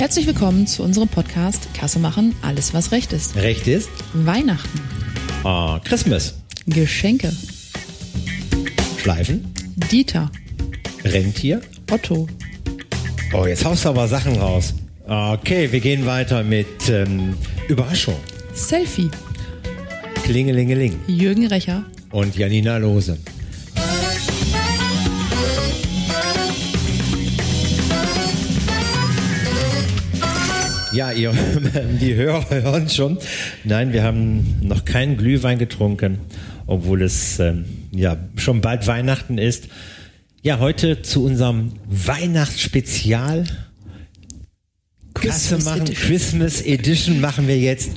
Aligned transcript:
Herzlich 0.00 0.26
willkommen 0.26 0.66
zu 0.66 0.82
unserem 0.82 1.08
Podcast 1.08 1.74
Kasse 1.74 1.98
machen, 1.98 2.34
alles 2.40 2.72
was 2.72 2.90
recht 2.90 3.12
ist. 3.12 3.36
Recht 3.36 3.66
ist 3.68 3.90
Weihnachten, 4.14 4.80
ah, 5.44 5.78
Christmas. 5.84 6.36
Geschenke, 6.66 7.30
Schleifen, 8.96 9.52
Dieter, 9.90 10.30
Rentier. 11.04 11.60
Otto, 11.90 12.26
Oh, 13.34 13.44
jetzt 13.44 13.62
haust 13.66 13.84
du 13.84 13.90
aber 13.90 14.08
Sachen 14.08 14.38
raus. 14.38 14.72
Okay, 15.06 15.70
wir 15.70 15.80
gehen 15.80 16.06
weiter 16.06 16.42
mit 16.44 16.88
ähm, 16.88 17.34
Überraschung. 17.68 18.16
Selfie, 18.54 19.10
Klingelingeling. 20.24 20.98
Jürgen 21.08 21.46
Recher, 21.46 21.84
Und 22.10 22.38
Janina 22.38 22.78
Lose. 22.78 23.18
Ja, 30.92 31.12
ihr, 31.12 31.32
die 32.00 32.14
Hörer 32.14 32.50
hören 32.50 32.88
schon. 32.88 33.18
Nein, 33.62 33.92
wir 33.92 34.02
haben 34.02 34.56
noch 34.60 34.84
keinen 34.84 35.16
Glühwein 35.16 35.58
getrunken, 35.58 36.18
obwohl 36.66 37.02
es 37.02 37.38
ähm, 37.38 37.64
ja 37.92 38.16
schon 38.36 38.60
bald 38.60 38.86
Weihnachten 38.88 39.38
ist. 39.38 39.68
Ja, 40.42 40.58
heute 40.58 41.02
zu 41.02 41.24
unserem 41.24 41.74
Weihnachtsspezial. 41.86 43.44
Kasse 45.14 45.28
Christmas 45.28 45.64
machen, 45.64 45.82
Edition. 45.82 46.08
Christmas 46.08 46.62
Edition 46.62 47.20
machen 47.20 47.46
wir 47.46 47.58
jetzt. 47.58 47.90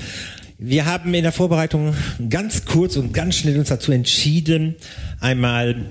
Wir 0.60 0.86
haben 0.86 1.14
in 1.14 1.24
der 1.24 1.32
Vorbereitung 1.32 1.96
ganz 2.30 2.66
kurz 2.66 2.96
und 2.96 3.12
ganz 3.12 3.38
schnell 3.38 3.58
uns 3.58 3.70
dazu 3.70 3.92
entschieden, 3.92 4.76
einmal 5.20 5.84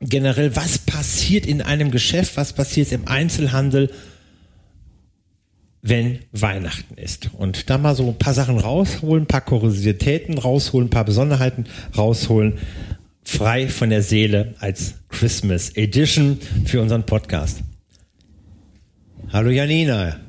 generell, 0.00 0.54
was 0.54 0.78
passiert 0.78 1.46
in 1.46 1.62
einem 1.62 1.90
Geschäft, 1.90 2.36
was 2.36 2.52
passiert 2.52 2.92
im 2.92 3.08
Einzelhandel, 3.08 3.90
wenn 5.82 6.20
Weihnachten 6.30 6.94
ist. 6.96 7.30
Und 7.36 7.68
da 7.68 7.76
mal 7.76 7.94
so 7.96 8.08
ein 8.08 8.18
paar 8.18 8.34
Sachen 8.34 8.58
rausholen, 8.58 9.24
ein 9.24 9.26
paar 9.26 9.40
Kuriositäten 9.40 10.38
rausholen, 10.38 10.86
ein 10.86 10.90
paar 10.90 11.04
Besonderheiten 11.04 11.64
rausholen, 11.96 12.58
frei 13.24 13.68
von 13.68 13.90
der 13.90 14.02
Seele 14.02 14.54
als 14.60 14.94
Christmas 15.08 15.70
Edition 15.70 16.38
für 16.64 16.80
unseren 16.80 17.04
Podcast. 17.04 17.62
Hallo 19.32 19.50
Janina. 19.50 20.20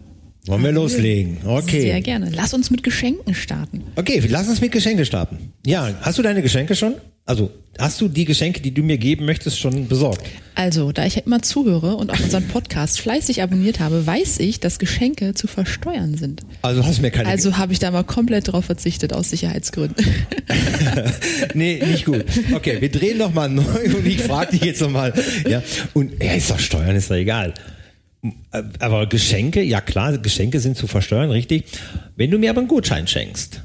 Wollen 0.45 0.63
wir 0.63 0.71
loslegen? 0.73 1.37
Okay. 1.45 1.81
Sehr 1.81 2.01
gerne. 2.01 2.29
Lass 2.29 2.53
uns 2.53 2.69
mit 2.69 2.83
Geschenken 2.83 3.33
starten. 3.33 3.83
Okay, 3.95 4.21
lass 4.27 4.49
uns 4.49 4.59
mit 4.59 4.71
Geschenke 4.71 5.05
starten. 5.05 5.53
Ja, 5.65 5.93
hast 6.01 6.17
du 6.17 6.21
deine 6.21 6.41
Geschenke 6.41 6.75
schon? 6.75 6.95
Also, 7.25 7.51
hast 7.77 8.01
du 8.01 8.09
die 8.09 8.25
Geschenke, 8.25 8.59
die 8.59 8.73
du 8.73 8.83
mir 8.83 8.97
geben 8.97 9.25
möchtest, 9.25 9.57
schon 9.57 9.87
besorgt? 9.87 10.25
Also, 10.55 10.91
da 10.91 11.05
ich 11.05 11.15
ja 11.15 11.21
immer 11.25 11.41
zuhöre 11.41 11.95
und 11.95 12.11
auch 12.11 12.19
unseren 12.19 12.47
Podcast 12.49 12.99
fleißig 12.99 13.41
abonniert 13.41 13.79
habe, 13.79 14.05
weiß 14.05 14.39
ich, 14.39 14.59
dass 14.59 14.77
Geschenke 14.77 15.33
zu 15.33 15.47
versteuern 15.47 16.15
sind. 16.17 16.41
Also 16.61 16.85
hast 16.85 16.97
du 16.97 17.01
mir 17.01 17.11
keine 17.11 17.29
Also 17.29 17.57
habe 17.57 17.71
ich 17.71 17.79
da 17.79 17.91
mal 17.91 18.03
komplett 18.03 18.51
drauf 18.51 18.65
verzichtet 18.65 19.13
aus 19.13 19.29
Sicherheitsgründen. 19.29 20.05
Nee, 21.53 21.81
nicht 21.85 22.05
gut. 22.05 22.25
Okay, 22.53 22.79
wir 22.81 22.91
drehen 22.91 23.17
noch 23.17 23.33
mal 23.33 23.49
neu 23.49 23.63
und 23.63 24.05
ich 24.05 24.21
frage 24.21 24.51
dich 24.51 24.63
jetzt 24.63 24.81
noch 24.81 24.89
mal. 24.89 25.13
Ja, 25.47 25.61
und 25.93 26.21
ja, 26.21 26.33
ist 26.33 26.49
doch 26.49 26.59
Steuern, 26.59 26.95
ist 26.95 27.09
doch 27.09 27.15
egal. 27.15 27.53
Aber 28.79 29.07
Geschenke, 29.07 29.61
ja 29.61 29.81
klar, 29.81 30.17
Geschenke 30.17 30.59
sind 30.59 30.77
zu 30.77 30.87
versteuern, 30.87 31.31
richtig. 31.31 31.65
Wenn 32.15 32.31
du 32.31 32.37
mir 32.37 32.49
aber 32.49 32.59
einen 32.59 32.67
Gutschein 32.67 33.07
schenkst, 33.07 33.61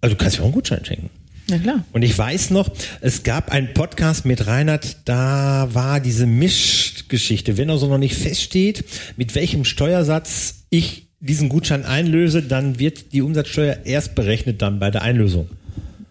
also 0.00 0.14
du 0.14 0.22
kannst 0.22 0.38
mir 0.38 0.42
auch 0.42 0.46
einen 0.46 0.54
Gutschein 0.54 0.84
schenken. 0.84 1.10
Na 1.50 1.58
klar. 1.58 1.84
Und 1.92 2.02
ich 2.02 2.16
weiß 2.16 2.50
noch, 2.50 2.68
es 3.00 3.22
gab 3.22 3.50
einen 3.50 3.72
Podcast 3.72 4.26
mit 4.26 4.46
Reinhard, 4.46 4.98
da 5.06 5.68
war 5.72 6.00
diese 6.00 6.26
Mischgeschichte, 6.26 7.56
wenn 7.56 7.70
er 7.70 7.78
so 7.78 7.86
noch 7.86 7.98
nicht 7.98 8.16
feststeht, 8.16 8.84
mit 9.16 9.34
welchem 9.34 9.64
Steuersatz 9.64 10.64
ich 10.68 11.08
diesen 11.20 11.48
Gutschein 11.48 11.84
einlöse, 11.84 12.42
dann 12.42 12.78
wird 12.78 13.12
die 13.12 13.22
Umsatzsteuer 13.22 13.78
erst 13.84 14.14
berechnet 14.14 14.62
dann 14.62 14.78
bei 14.78 14.90
der 14.90 15.02
Einlösung. 15.02 15.48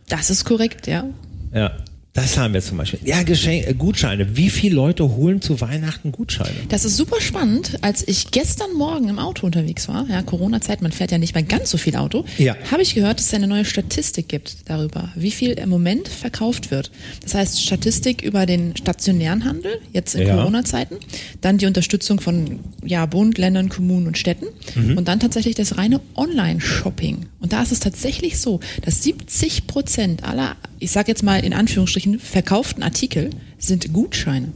Das 0.10 0.30
ist 0.30 0.44
korrekt, 0.44 0.88
ja. 0.88 1.06
Ja, 1.54 1.78
das 2.18 2.38
haben 2.38 2.54
wir 2.54 2.62
zum 2.62 2.78
Beispiel. 2.78 3.00
Ja, 3.06 3.22
Geschenk, 3.24 3.68
äh, 3.68 3.74
Gutscheine. 3.74 4.36
Wie 4.36 4.50
viele 4.50 4.76
Leute 4.76 5.16
holen 5.16 5.42
zu 5.42 5.62
Weihnachten 5.62 6.12
Gutscheine? 6.12 6.50
Das 6.70 6.84
ist 6.84 6.98
super 6.98 7.22
spannend. 7.22 7.78
Als 7.82 8.08
ich 8.08 8.32
gestern 8.32 8.74
Morgen 8.74 9.08
im 9.08 9.20
Auto 9.20 9.46
unterwegs 9.46 9.88
war, 9.88 10.08
ja, 10.10 10.22
Corona-Zeit, 10.24 10.82
man 10.82 10.92
fährt 10.92 11.12
ja 11.12 11.20
nicht 11.20 11.36
mehr 11.36 11.44
ganz 11.44 11.70
so 11.70 11.78
viel 11.78 11.96
Auto, 11.96 12.26
Ja. 12.38 12.56
habe 12.72 12.82
ich 12.82 12.96
gehört, 12.96 13.20
dass 13.20 13.28
es 13.28 13.34
eine 13.36 13.48
neue 13.48 13.66
Statistik 13.66 14.28
gibt 14.28 14.58
darüber, 14.66 15.10
wie 15.16 15.32
viel 15.32 15.52
im 15.52 15.70
Moment 15.70 16.08
verkauft 16.08 16.72
wird. 16.72 16.92
Das 17.24 17.36
heißt, 17.36 17.62
Statistik 17.62 18.22
über 18.24 18.46
den 18.46 18.76
stationären 18.76 19.46
Handel, 19.46 19.80
jetzt 19.94 20.16
in 20.16 20.28
Ja. 20.28 20.36
Corona-Zeiten, 20.36 20.96
dann 21.42 21.60
die 21.60 21.68
Unterstützung 21.68 22.20
von 22.20 22.60
ja, 22.84 23.06
Bund, 23.06 23.38
Ländern, 23.38 23.70
Kommunen 23.70 24.08
und 24.08 24.18
Städten 24.18 24.48
Mhm. 24.76 24.98
und 24.98 25.08
dann 25.08 25.20
tatsächlich 25.20 25.56
das 25.56 25.78
reine 25.78 26.02
Online-Shopping. 26.16 27.26
Und 27.40 27.54
da 27.54 27.62
ist 27.62 27.72
es 27.72 27.80
tatsächlich 27.80 28.40
so, 28.40 28.60
dass 28.84 29.04
70 29.04 29.68
Prozent 29.68 30.24
aller, 30.24 30.56
ich 30.80 30.92
sage 30.92 31.10
jetzt 31.10 31.24
mal 31.24 31.44
in 31.44 31.54
Anführungsstrichen, 31.54 32.20
verkauften 32.20 32.84
Artikel 32.84 33.30
sind 33.58 33.94
Gutscheine. 33.94 34.52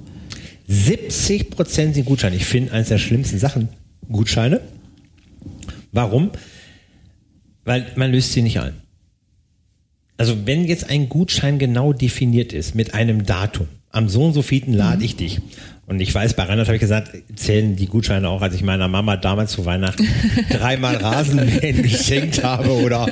70 0.67 1.49
Prozent 1.49 1.95
sind 1.95 2.05
Gutscheine. 2.05 2.35
Ich 2.35 2.45
finde 2.45 2.71
eines 2.73 2.89
der 2.89 2.97
schlimmsten 2.97 3.39
Sachen 3.39 3.69
Gutscheine. 4.09 4.61
Warum? 5.91 6.31
Weil 7.65 7.87
man 7.95 8.11
löst 8.11 8.33
sie 8.33 8.41
nicht 8.41 8.59
ein. 8.59 8.73
Also 10.17 10.45
wenn 10.45 10.65
jetzt 10.65 10.89
ein 10.89 11.09
Gutschein 11.09 11.57
genau 11.59 11.93
definiert 11.93 12.53
ist 12.53 12.75
mit 12.75 12.93
einem 12.93 13.25
Datum, 13.25 13.67
am 13.91 14.09
so 14.09 14.23
und 14.25 14.33
so 14.33 14.41
vielten 14.41 14.73
lade 14.73 15.03
ich 15.03 15.15
dich. 15.15 15.39
Und 15.87 15.99
ich 15.99 16.13
weiß, 16.15 16.35
bei 16.35 16.43
Reinhard 16.43 16.67
habe 16.67 16.77
ich 16.77 16.81
gesagt, 16.81 17.11
zählen 17.35 17.75
die 17.75 17.87
Gutscheine 17.87 18.29
auch, 18.29 18.41
als 18.41 18.55
ich 18.55 18.63
meiner 18.63 18.87
Mama 18.87 19.17
damals 19.17 19.51
zu 19.51 19.65
Weihnachten 19.65 20.07
dreimal 20.49 20.95
Rasenmähen 20.95 21.83
geschenkt 21.83 22.43
habe 22.43 22.71
oder 22.71 23.07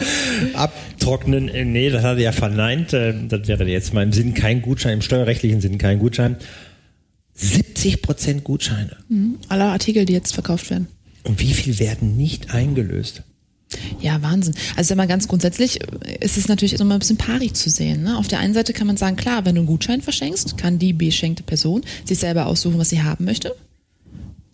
abtrocknen. 0.53 1.49
Äh, 1.49 1.65
Nee, 1.65 1.89
das 1.89 2.03
hat 2.03 2.17
er 2.17 2.23
ja 2.23 2.31
verneint. 2.31 2.93
Äh, 2.93 3.13
Das 3.27 3.47
wäre 3.47 3.65
jetzt 3.67 3.93
mal 3.93 4.03
im 4.03 4.13
Sinn 4.13 4.33
kein 4.33 4.61
Gutschein, 4.61 4.93
im 4.93 5.01
steuerrechtlichen 5.01 5.59
Sinn 5.59 5.77
kein 5.77 5.99
Gutschein. 5.99 6.37
70 7.33 8.01
Prozent 8.01 8.43
Gutscheine. 8.43 8.97
Aller 9.49 9.71
Artikel, 9.71 10.05
die 10.05 10.13
jetzt 10.13 10.33
verkauft 10.33 10.69
werden. 10.69 10.87
Und 11.23 11.39
wie 11.39 11.53
viel 11.53 11.79
werden 11.79 12.17
nicht 12.17 12.53
eingelöst? 12.53 13.23
Ja, 13.99 14.21
Wahnsinn. 14.21 14.55
Also 14.75 14.89
sag 14.89 14.97
mal 14.97 15.07
ganz 15.07 15.27
grundsätzlich 15.27 15.81
äh, 15.81 16.17
ist 16.21 16.37
es 16.37 16.47
natürlich 16.47 16.79
immer 16.79 16.95
ein 16.95 16.99
bisschen 16.99 17.17
pari 17.17 17.53
zu 17.53 17.69
sehen. 17.69 18.03
Ne? 18.03 18.17
Auf 18.17 18.27
der 18.27 18.39
einen 18.39 18.53
Seite 18.53 18.73
kann 18.73 18.87
man 18.87 18.97
sagen, 18.97 19.15
klar, 19.15 19.45
wenn 19.45 19.55
du 19.55 19.61
einen 19.61 19.67
Gutschein 19.67 20.01
verschenkst, 20.01 20.57
kann 20.57 20.79
die 20.79 20.93
beschenkte 20.93 21.43
Person 21.43 21.83
sich 22.05 22.19
selber 22.19 22.47
aussuchen, 22.47 22.79
was 22.79 22.89
sie 22.89 23.03
haben 23.03 23.25
möchte. 23.25 23.55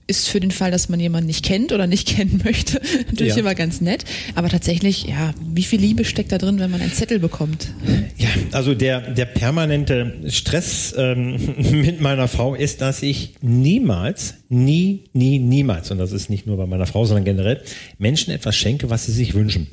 Ist 0.08 0.30
für 0.30 0.40
den 0.40 0.52
Fall, 0.52 0.70
dass 0.70 0.88
man 0.88 1.00
jemanden 1.00 1.26
nicht 1.26 1.44
kennt 1.44 1.72
oder 1.72 1.88
nicht 1.88 2.08
kennen 2.16 2.42
möchte, 2.46 2.80
natürlich 3.08 3.34
Ja. 3.34 3.40
immer 3.40 3.56
ganz 3.56 3.82
nett. 3.82 4.06
Aber 4.36 4.50
tatsächlich, 4.50 5.06
ja, 5.06 5.34
wie 5.52 5.64
viel 5.64 5.80
Liebe 5.80 6.06
steckt 6.06 6.32
da 6.32 6.38
drin, 6.38 6.60
wenn 6.60 6.70
man 6.70 6.80
einen 6.80 6.94
Zettel 6.94 7.18
bekommt? 7.18 7.70
Ja, 8.18 8.30
also 8.52 8.76
der, 8.76 9.02
der 9.14 9.26
permanente 9.26 10.14
Stress 10.28 10.94
ähm, 10.96 11.40
mit 11.72 12.02
meiner 12.02 12.28
Frau 12.28 12.54
ist, 12.54 12.82
dass 12.82 13.02
ich 13.02 13.34
niemals, 13.42 14.36
nie, 14.50 15.06
nie, 15.14 15.40
niemals, 15.40 15.90
und 15.90 15.98
das 15.98 16.12
ist 16.12 16.30
nicht 16.30 16.46
nur 16.46 16.58
bei 16.58 16.68
meiner 16.68 16.86
Frau, 16.86 17.06
sondern 17.06 17.26
generell, 17.26 17.62
Menschen 17.98 18.32
etwas 18.32 18.56
schenke, 18.56 18.92
was 18.92 19.08
sie 19.08 19.12
sich 19.12 19.34
wünschen. 19.34 19.68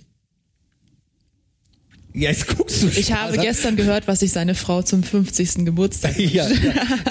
Ja, 2.14 2.28
jetzt 2.28 2.46
guckst 2.46 2.82
du 2.82 2.88
Ich 2.88 3.12
habe 3.12 3.38
gestern 3.38 3.76
gehört, 3.76 4.06
was 4.06 4.20
sich 4.20 4.32
seine 4.32 4.54
Frau 4.54 4.82
zum 4.82 5.02
50. 5.02 5.64
Geburtstag. 5.64 6.18
Ja, 6.18 6.46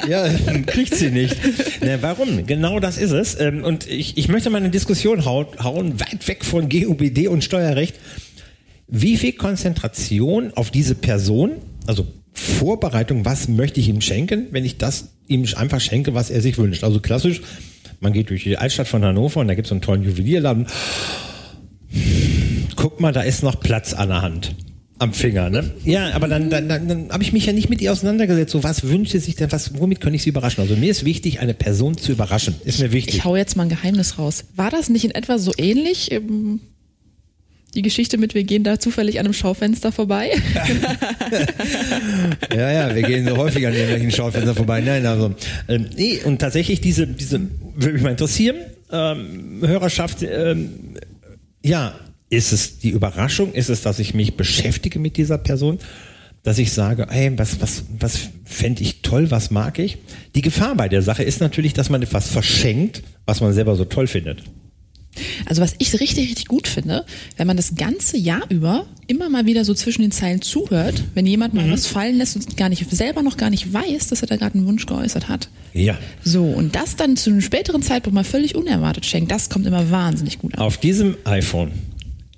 ja, 0.08 0.28
ja, 0.28 0.60
kriegt 0.66 0.96
sie 0.96 1.10
nicht. 1.10 1.36
Na, 1.82 2.02
warum? 2.02 2.46
Genau 2.46 2.80
das 2.80 2.98
ist 2.98 3.12
es. 3.12 3.40
Ähm, 3.40 3.64
Und 3.64 3.88
ich, 3.88 4.18
ich 4.18 4.28
möchte 4.28 4.50
mal 4.50 4.60
eine 4.60 4.70
Diskussion 4.70 5.26
hauen, 5.26 6.00
weit 6.00 6.28
weg 6.28 6.46
von 6.46 6.70
GUBD 6.70 7.28
und 7.28 7.44
Steuerrecht. 7.44 7.96
Wie 8.88 9.18
viel 9.18 9.34
Konzentration 9.34 10.54
auf 10.56 10.70
diese 10.70 10.96
Person, 10.96 11.54
also 11.88 12.06
Vorbereitung, 12.34 13.26
was 13.26 13.48
möchte 13.48 13.80
ich 13.80 13.88
ihm 13.90 14.02
schenken, 14.02 14.48
wenn 14.52 14.66
ich 14.66 14.78
das 14.78 15.10
ihm 15.28 15.46
einfach 15.56 15.82
schenke, 15.82 16.14
was 16.14 16.30
er 16.30 16.42
sich 16.42 16.58
wünscht? 16.58 16.84
Also 16.84 17.00
klassisch, 17.00 17.42
man 18.00 18.14
geht 18.14 18.30
durch 18.30 18.44
die 18.44 18.58
Altstadt 18.58 18.88
von 18.88 19.04
Hannover 19.04 19.40
und 19.40 19.48
da 19.48 19.56
gibt 19.56 19.68
es 19.68 19.72
einen 19.72 19.82
tollen 19.82 20.04
Juwelierladen. 20.04 20.68
Guck 22.76 23.00
mal, 23.00 23.12
da 23.12 23.22
ist 23.22 23.44
noch 23.44 23.60
Platz 23.60 23.94
an 23.94 24.10
der 24.10 24.22
Hand. 24.22 24.56
Am 25.02 25.14
Finger, 25.14 25.50
ne? 25.50 25.72
Ja, 25.84 26.12
aber 26.14 26.28
dann, 26.28 26.52
dann, 26.52 26.70
dann, 26.70 26.88
dann 26.88 27.10
habe 27.10 27.24
ich 27.24 27.34
mich 27.34 27.48
ja 27.48 27.54
nicht 27.54 27.70
mit 27.72 27.82
ihr 27.82 27.92
auseinandergesetzt. 27.92 28.52
So, 28.52 28.64
was 28.64 28.84
wünscht 28.84 29.14
sie 29.14 29.18
sich 29.18 29.36
denn? 29.36 29.52
Was, 29.52 29.80
womit 29.80 30.00
kann 30.00 30.14
ich 30.14 30.22
sie 30.22 30.30
überraschen? 30.30 30.62
Also 30.62 30.76
mir 30.76 30.92
ist 30.92 31.06
wichtig, 31.06 31.40
eine 31.40 31.56
Person 31.56 31.98
zu 31.98 32.12
überraschen. 32.12 32.54
Ist 32.66 32.80
mir 32.80 32.92
wichtig. 32.92 33.16
Ich 33.16 33.26
hau 33.26 33.36
jetzt 33.36 33.56
mal 33.58 33.64
ein 33.64 33.70
Geheimnis 33.70 34.20
raus. 34.20 34.46
War 34.56 34.70
das 34.70 34.90
nicht 34.90 35.04
in 35.04 35.10
etwa 35.10 35.40
so 35.40 35.54
ähnlich? 35.58 36.12
ähm, 36.12 36.60
Die 37.74 37.82
Geschichte 37.82 38.20
mit, 38.20 38.36
wir 38.36 38.44
gehen 38.44 38.64
da 38.64 38.80
zufällig 38.80 39.18
an 39.20 39.26
einem 39.26 39.34
Schaufenster 39.34 39.92
vorbei. 39.92 40.30
Ja, 42.54 42.72
ja, 42.72 42.96
wir 42.96 43.02
gehen 43.04 43.28
so 43.28 43.38
häufig 43.38 43.66
an 43.66 43.74
irgendwelchen 43.74 44.12
Schaufenstern 44.12 44.56
vorbei. 44.56 44.82
Nein, 44.82 45.06
also, 45.06 45.34
ähm, 45.68 45.88
nee, 45.96 46.20
und 46.24 46.40
tatsächlich 46.40 46.82
diese, 46.82 47.08
diese, 47.08 47.40
würde 47.76 47.94
mich 47.94 48.02
mal 48.04 48.12
interessieren, 48.12 48.58
ähm, 48.92 49.62
Hörerschaft, 49.66 50.22
ähm, 50.24 50.96
ja, 51.64 51.96
ist 52.32 52.54
es 52.54 52.80
die 52.80 52.90
Überraschung? 52.90 53.54
Ist 53.54 53.70
es, 53.70 53.82
dass 53.82 54.00
ich 54.00 54.14
mich 54.14 54.36
beschäftige 54.36 54.98
mit 54.98 55.18
dieser 55.18 55.38
Person? 55.38 55.78
Dass 56.44 56.58
ich 56.58 56.72
sage, 56.72 57.08
ey, 57.12 57.38
was, 57.38 57.62
was, 57.62 57.84
was 58.00 58.18
fände 58.46 58.82
ich 58.82 59.02
toll, 59.02 59.30
was 59.30 59.52
mag 59.52 59.78
ich? 59.78 59.98
Die 60.34 60.42
Gefahr 60.42 60.76
bei 60.76 60.90
der 60.90 61.04
Sache 61.04 61.24
ist 61.24 61.42
natürlich, 61.42 61.74
dass 61.74 61.90
man 61.90 62.02
etwas 62.02 62.30
verschenkt, 62.30 63.04
was 63.26 63.42
man 63.42 63.54
selber 63.54 63.76
so 63.76 63.86
toll 63.86 64.08
findet. 64.08 64.44
Also 65.46 65.62
was 65.62 65.76
ich 65.78 65.94
richtig, 66.00 66.30
richtig 66.30 66.48
gut 66.48 66.70
finde, 66.70 67.06
wenn 67.36 67.46
man 67.46 67.58
das 67.58 67.76
ganze 67.76 68.18
Jahr 68.18 68.44
über 68.50 68.86
immer 69.08 69.30
mal 69.30 69.46
wieder 69.46 69.66
so 69.66 69.74
zwischen 69.74 70.02
den 70.02 70.12
Zeilen 70.12 70.42
zuhört, 70.42 71.04
wenn 71.14 71.26
jemand 71.26 71.54
mal 71.54 71.70
was 71.70 71.86
fallen 71.86 72.18
lässt 72.18 72.38
und 72.38 72.56
gar 72.56 72.70
nicht 72.70 72.90
selber 72.90 73.22
noch 73.22 73.36
gar 73.36 73.50
nicht 73.50 73.74
weiß, 73.74 74.08
dass 74.08 74.22
er 74.22 74.30
da 74.30 74.38
gerade 74.38 74.56
einen 74.56 74.68
Wunsch 74.68 74.86
geäußert 74.86 75.28
hat. 75.28 75.50
Ja. 75.74 75.98
So, 76.24 76.46
und 76.46 76.76
das 76.76 76.96
dann 76.96 77.18
zu 77.18 77.30
einem 77.30 77.42
späteren 77.42 77.82
Zeitpunkt 77.82 78.16
mal 78.16 78.24
völlig 78.24 78.56
unerwartet 78.56 79.06
schenkt, 79.06 79.32
das 79.32 79.50
kommt 79.50 79.66
immer 79.66 79.92
wahnsinnig 79.92 80.40
gut 80.40 80.56
an. 80.56 80.62
Auf 80.62 80.78
diesem 80.78 81.18
iPhone 81.26 81.72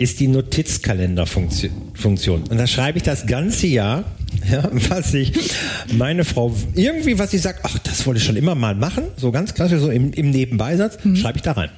ist 0.04 0.20
die 0.20 0.28
Notizkalenderfunktion. 0.28 2.44
Und 2.50 2.58
da 2.58 2.68
schreibe 2.68 2.98
ich 2.98 3.04
das 3.04 3.26
ganze 3.26 3.68
Jahr, 3.68 4.04
ja, 4.52 4.70
was 4.90 5.14
ich 5.14 5.32
meine 5.94 6.26
Frau 6.26 6.54
irgendwie, 6.76 7.18
was 7.18 7.32
sie 7.32 7.38
sagt, 7.38 7.62
ach, 7.64 7.80
das 7.80 8.06
wollte 8.06 8.20
ich 8.20 8.26
schon 8.26 8.36
immer 8.36 8.56
mal 8.56 8.76
machen, 8.76 9.06
so 9.16 9.32
ganz 9.32 9.54
klassisch, 9.54 9.80
so 9.80 9.90
im, 9.90 10.12
im 10.12 10.32
Nebenbeisatz, 10.32 10.98
schreibe 11.16 11.38
ich 11.38 11.42
da 11.42 11.54
rein. 11.54 11.70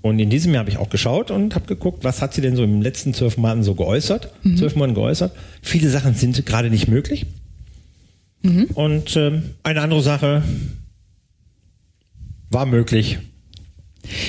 Und 0.00 0.18
in 0.18 0.30
diesem 0.30 0.52
Jahr 0.52 0.60
habe 0.60 0.70
ich 0.70 0.76
auch 0.76 0.90
geschaut 0.90 1.30
und 1.30 1.54
habe 1.54 1.66
geguckt, 1.66 2.04
was 2.04 2.22
hat 2.22 2.34
sie 2.34 2.40
denn 2.40 2.56
so 2.56 2.62
im 2.62 2.82
letzten 2.82 3.14
zwölf 3.14 3.36
Monaten 3.36 3.62
so 3.62 3.74
geäußert, 3.74 4.32
zwölf 4.56 4.76
Monaten 4.76 4.94
geäußert. 4.94 5.32
Viele 5.60 5.90
Sachen 5.90 6.14
sind 6.14 6.44
gerade 6.46 6.70
nicht 6.70 6.88
möglich. 6.88 7.26
Und 8.74 9.16
ähm, 9.16 9.42
eine 9.64 9.80
andere 9.80 10.02
Sache 10.02 10.42
war 12.50 12.66
möglich. 12.66 13.18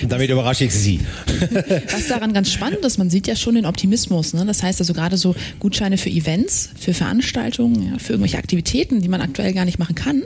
Damit 0.08 0.30
überrasche 0.30 0.66
ich 0.66 0.74
Sie. 0.74 1.00
Was 1.92 2.08
daran 2.08 2.34
ganz 2.34 2.52
spannend 2.52 2.84
ist, 2.86 2.98
man 2.98 3.10
sieht 3.10 3.28
ja 3.28 3.36
schon 3.36 3.56
den 3.56 3.66
Optimismus. 3.66 4.34
Ne? 4.34 4.46
Das 4.46 4.64
heißt 4.64 4.80
also 4.80 4.94
gerade 4.94 5.18
so 5.18 5.36
Gutscheine 5.60 5.98
für 5.98 6.10
Events, 6.10 6.70
für 6.78 6.94
Veranstaltungen, 6.94 7.92
ja, 7.94 8.00
für 8.00 8.14
irgendwelche 8.14 8.38
Aktivitäten, 8.38 9.02
die 9.02 9.08
man 9.08 9.22
aktuell 9.22 9.54
gar 9.54 9.66
nicht 9.66 9.80
machen 9.80 9.96
kann, 9.96 10.24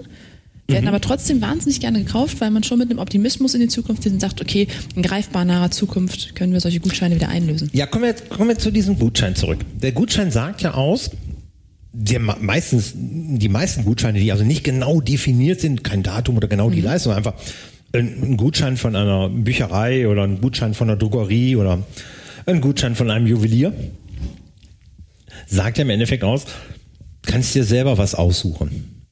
werden 0.67 0.87
aber 0.87 1.01
trotzdem 1.01 1.41
wahnsinnig 1.41 1.81
gerne 1.81 2.03
gekauft, 2.03 2.39
weil 2.39 2.49
man 2.49 2.63
schon 2.63 2.79
mit 2.79 2.89
einem 2.89 2.99
Optimismus 2.99 3.53
in 3.53 3.59
die 3.61 3.67
Zukunft 3.67 4.05
ist 4.05 4.13
und 4.13 4.19
sagt, 4.21 4.41
okay, 4.41 4.67
in 4.95 5.01
greifbar 5.01 5.43
naher 5.45 5.71
Zukunft 5.71 6.35
können 6.35 6.53
wir 6.53 6.61
solche 6.61 6.79
Gutscheine 6.79 7.15
wieder 7.15 7.27
einlösen. 7.29 7.69
Ja, 7.73 7.85
kommen 7.85 8.05
wir, 8.05 8.13
kommen 8.13 8.49
wir 8.49 8.57
zu 8.57 8.71
diesem 8.71 8.97
Gutschein 8.97 9.35
zurück. 9.35 9.59
Der 9.81 9.91
Gutschein 9.91 10.31
sagt 10.31 10.61
ja 10.61 10.73
aus, 10.73 11.11
der 11.91 12.19
me- 12.21 12.37
meistens, 12.39 12.93
die 12.95 13.49
meisten 13.49 13.83
Gutscheine, 13.83 14.19
die 14.19 14.31
also 14.31 14.43
nicht 14.45 14.63
genau 14.63 15.01
definiert 15.01 15.59
sind, 15.59 15.83
kein 15.83 16.01
Datum 16.01 16.37
oder 16.37 16.47
genau 16.47 16.69
die 16.69 16.81
Leistung, 16.81 17.13
einfach 17.13 17.33
ein, 17.93 18.23
ein 18.23 18.37
Gutschein 18.37 18.77
von 18.77 18.95
einer 18.95 19.29
Bücherei 19.29 20.07
oder 20.07 20.23
ein 20.23 20.41
Gutschein 20.41 20.73
von 20.73 20.89
einer 20.89 20.97
Drogerie 20.97 21.55
oder 21.55 21.79
ein 22.45 22.61
Gutschein 22.61 22.95
von 22.95 23.09
einem 23.09 23.27
Juwelier, 23.27 23.73
sagt 25.47 25.77
ja 25.77 25.83
im 25.83 25.89
Endeffekt 25.89 26.23
aus, 26.23 26.45
kannst 27.21 27.55
dir 27.55 27.63
selber 27.63 27.97
was 27.97 28.15
aussuchen. 28.15 29.05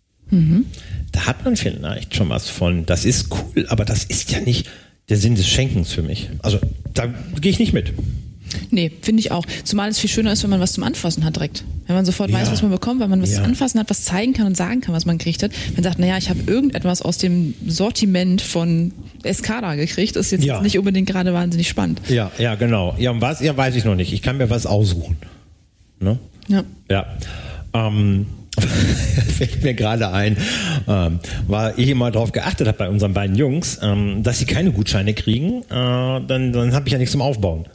Da 1.11 1.27
hat 1.27 1.43
man 1.45 1.55
vielleicht 1.55 2.15
schon 2.15 2.29
was 2.29 2.49
von, 2.49 2.85
das 2.85 3.05
ist 3.05 3.27
cool, 3.31 3.65
aber 3.67 3.85
das 3.85 4.03
ist 4.05 4.31
ja 4.31 4.39
nicht 4.39 4.69
der 5.09 5.17
Sinn 5.17 5.35
des 5.35 5.47
Schenkens 5.47 5.91
für 5.91 6.01
mich. 6.03 6.29
Also 6.41 6.59
da 6.93 7.07
gehe 7.39 7.51
ich 7.51 7.59
nicht 7.59 7.73
mit. 7.73 7.93
Nee, 8.69 8.91
finde 9.01 9.19
ich 9.19 9.31
auch. 9.31 9.45
Zumal 9.63 9.89
es 9.89 9.99
viel 9.99 10.09
schöner 10.09 10.31
ist, 10.33 10.43
wenn 10.43 10.49
man 10.49 10.59
was 10.59 10.73
zum 10.73 10.83
Anfassen 10.83 11.23
hat 11.25 11.35
direkt. 11.35 11.63
Wenn 11.87 11.95
man 11.95 12.05
sofort 12.05 12.29
Ja. 12.29 12.37
weiß, 12.37 12.51
was 12.51 12.61
man 12.61 12.71
bekommt, 12.71 12.99
weil 13.01 13.07
man 13.07 13.21
was 13.21 13.31
Ja. 13.31 13.37
zum 13.37 13.45
Anfassen 13.45 13.79
hat, 13.79 13.89
was 13.89 14.03
zeigen 14.03 14.33
kann 14.33 14.45
und 14.47 14.55
sagen 14.55 14.81
kann, 14.81 14.93
was 14.95 15.05
man 15.05 15.17
gekriegt 15.17 15.43
hat. 15.43 15.51
Wenn 15.67 15.75
man 15.75 15.83
sagt, 15.83 15.99
naja, 15.99 16.17
ich 16.17 16.29
habe 16.29 16.39
irgendetwas 16.47 17.01
aus 17.01 17.17
dem 17.17 17.53
Sortiment 17.67 18.41
von 18.41 18.93
Escada 19.23 19.75
gekriegt, 19.75 20.15
ist 20.15 20.31
jetzt 20.31 20.43
Ja. 20.45 20.61
nicht 20.61 20.77
unbedingt 20.77 21.07
gerade 21.09 21.33
wahnsinnig 21.33 21.67
spannend. 21.67 22.01
Ja, 22.07 22.31
ja, 22.37 22.55
genau. 22.55 22.95
Ja, 22.97 23.11
und 23.11 23.21
was? 23.21 23.41
Ja, 23.41 23.55
weiß 23.55 23.75
ich 23.75 23.83
noch 23.85 23.95
nicht. 23.95 24.13
Ich 24.13 24.21
kann 24.21 24.37
mir 24.37 24.49
was 24.49 24.65
aussuchen. 24.65 25.17
Ne? 25.99 26.17
Ja. 26.47 26.63
Ja. 26.89 27.05
Ähm, 27.73 28.25
fällt 29.37 29.63
mir 29.63 29.73
gerade 29.73 30.11
ein, 30.11 30.37
ähm, 30.87 31.19
weil 31.47 31.73
ich 31.77 31.87
immer 31.89 32.11
darauf 32.11 32.31
geachtet 32.31 32.67
habe 32.67 32.77
bei 32.77 32.89
unseren 32.89 33.13
beiden 33.13 33.35
Jungs, 33.35 33.79
ähm, 33.81 34.23
dass 34.23 34.39
sie 34.39 34.45
keine 34.45 34.71
Gutscheine 34.71 35.13
kriegen, 35.13 35.61
äh, 35.63 35.65
dann, 35.69 36.51
dann 36.51 36.73
habe 36.73 36.87
ich 36.87 36.91
ja 36.93 36.97
nichts 36.99 37.11
zum 37.13 37.21
Aufbauen. 37.21 37.65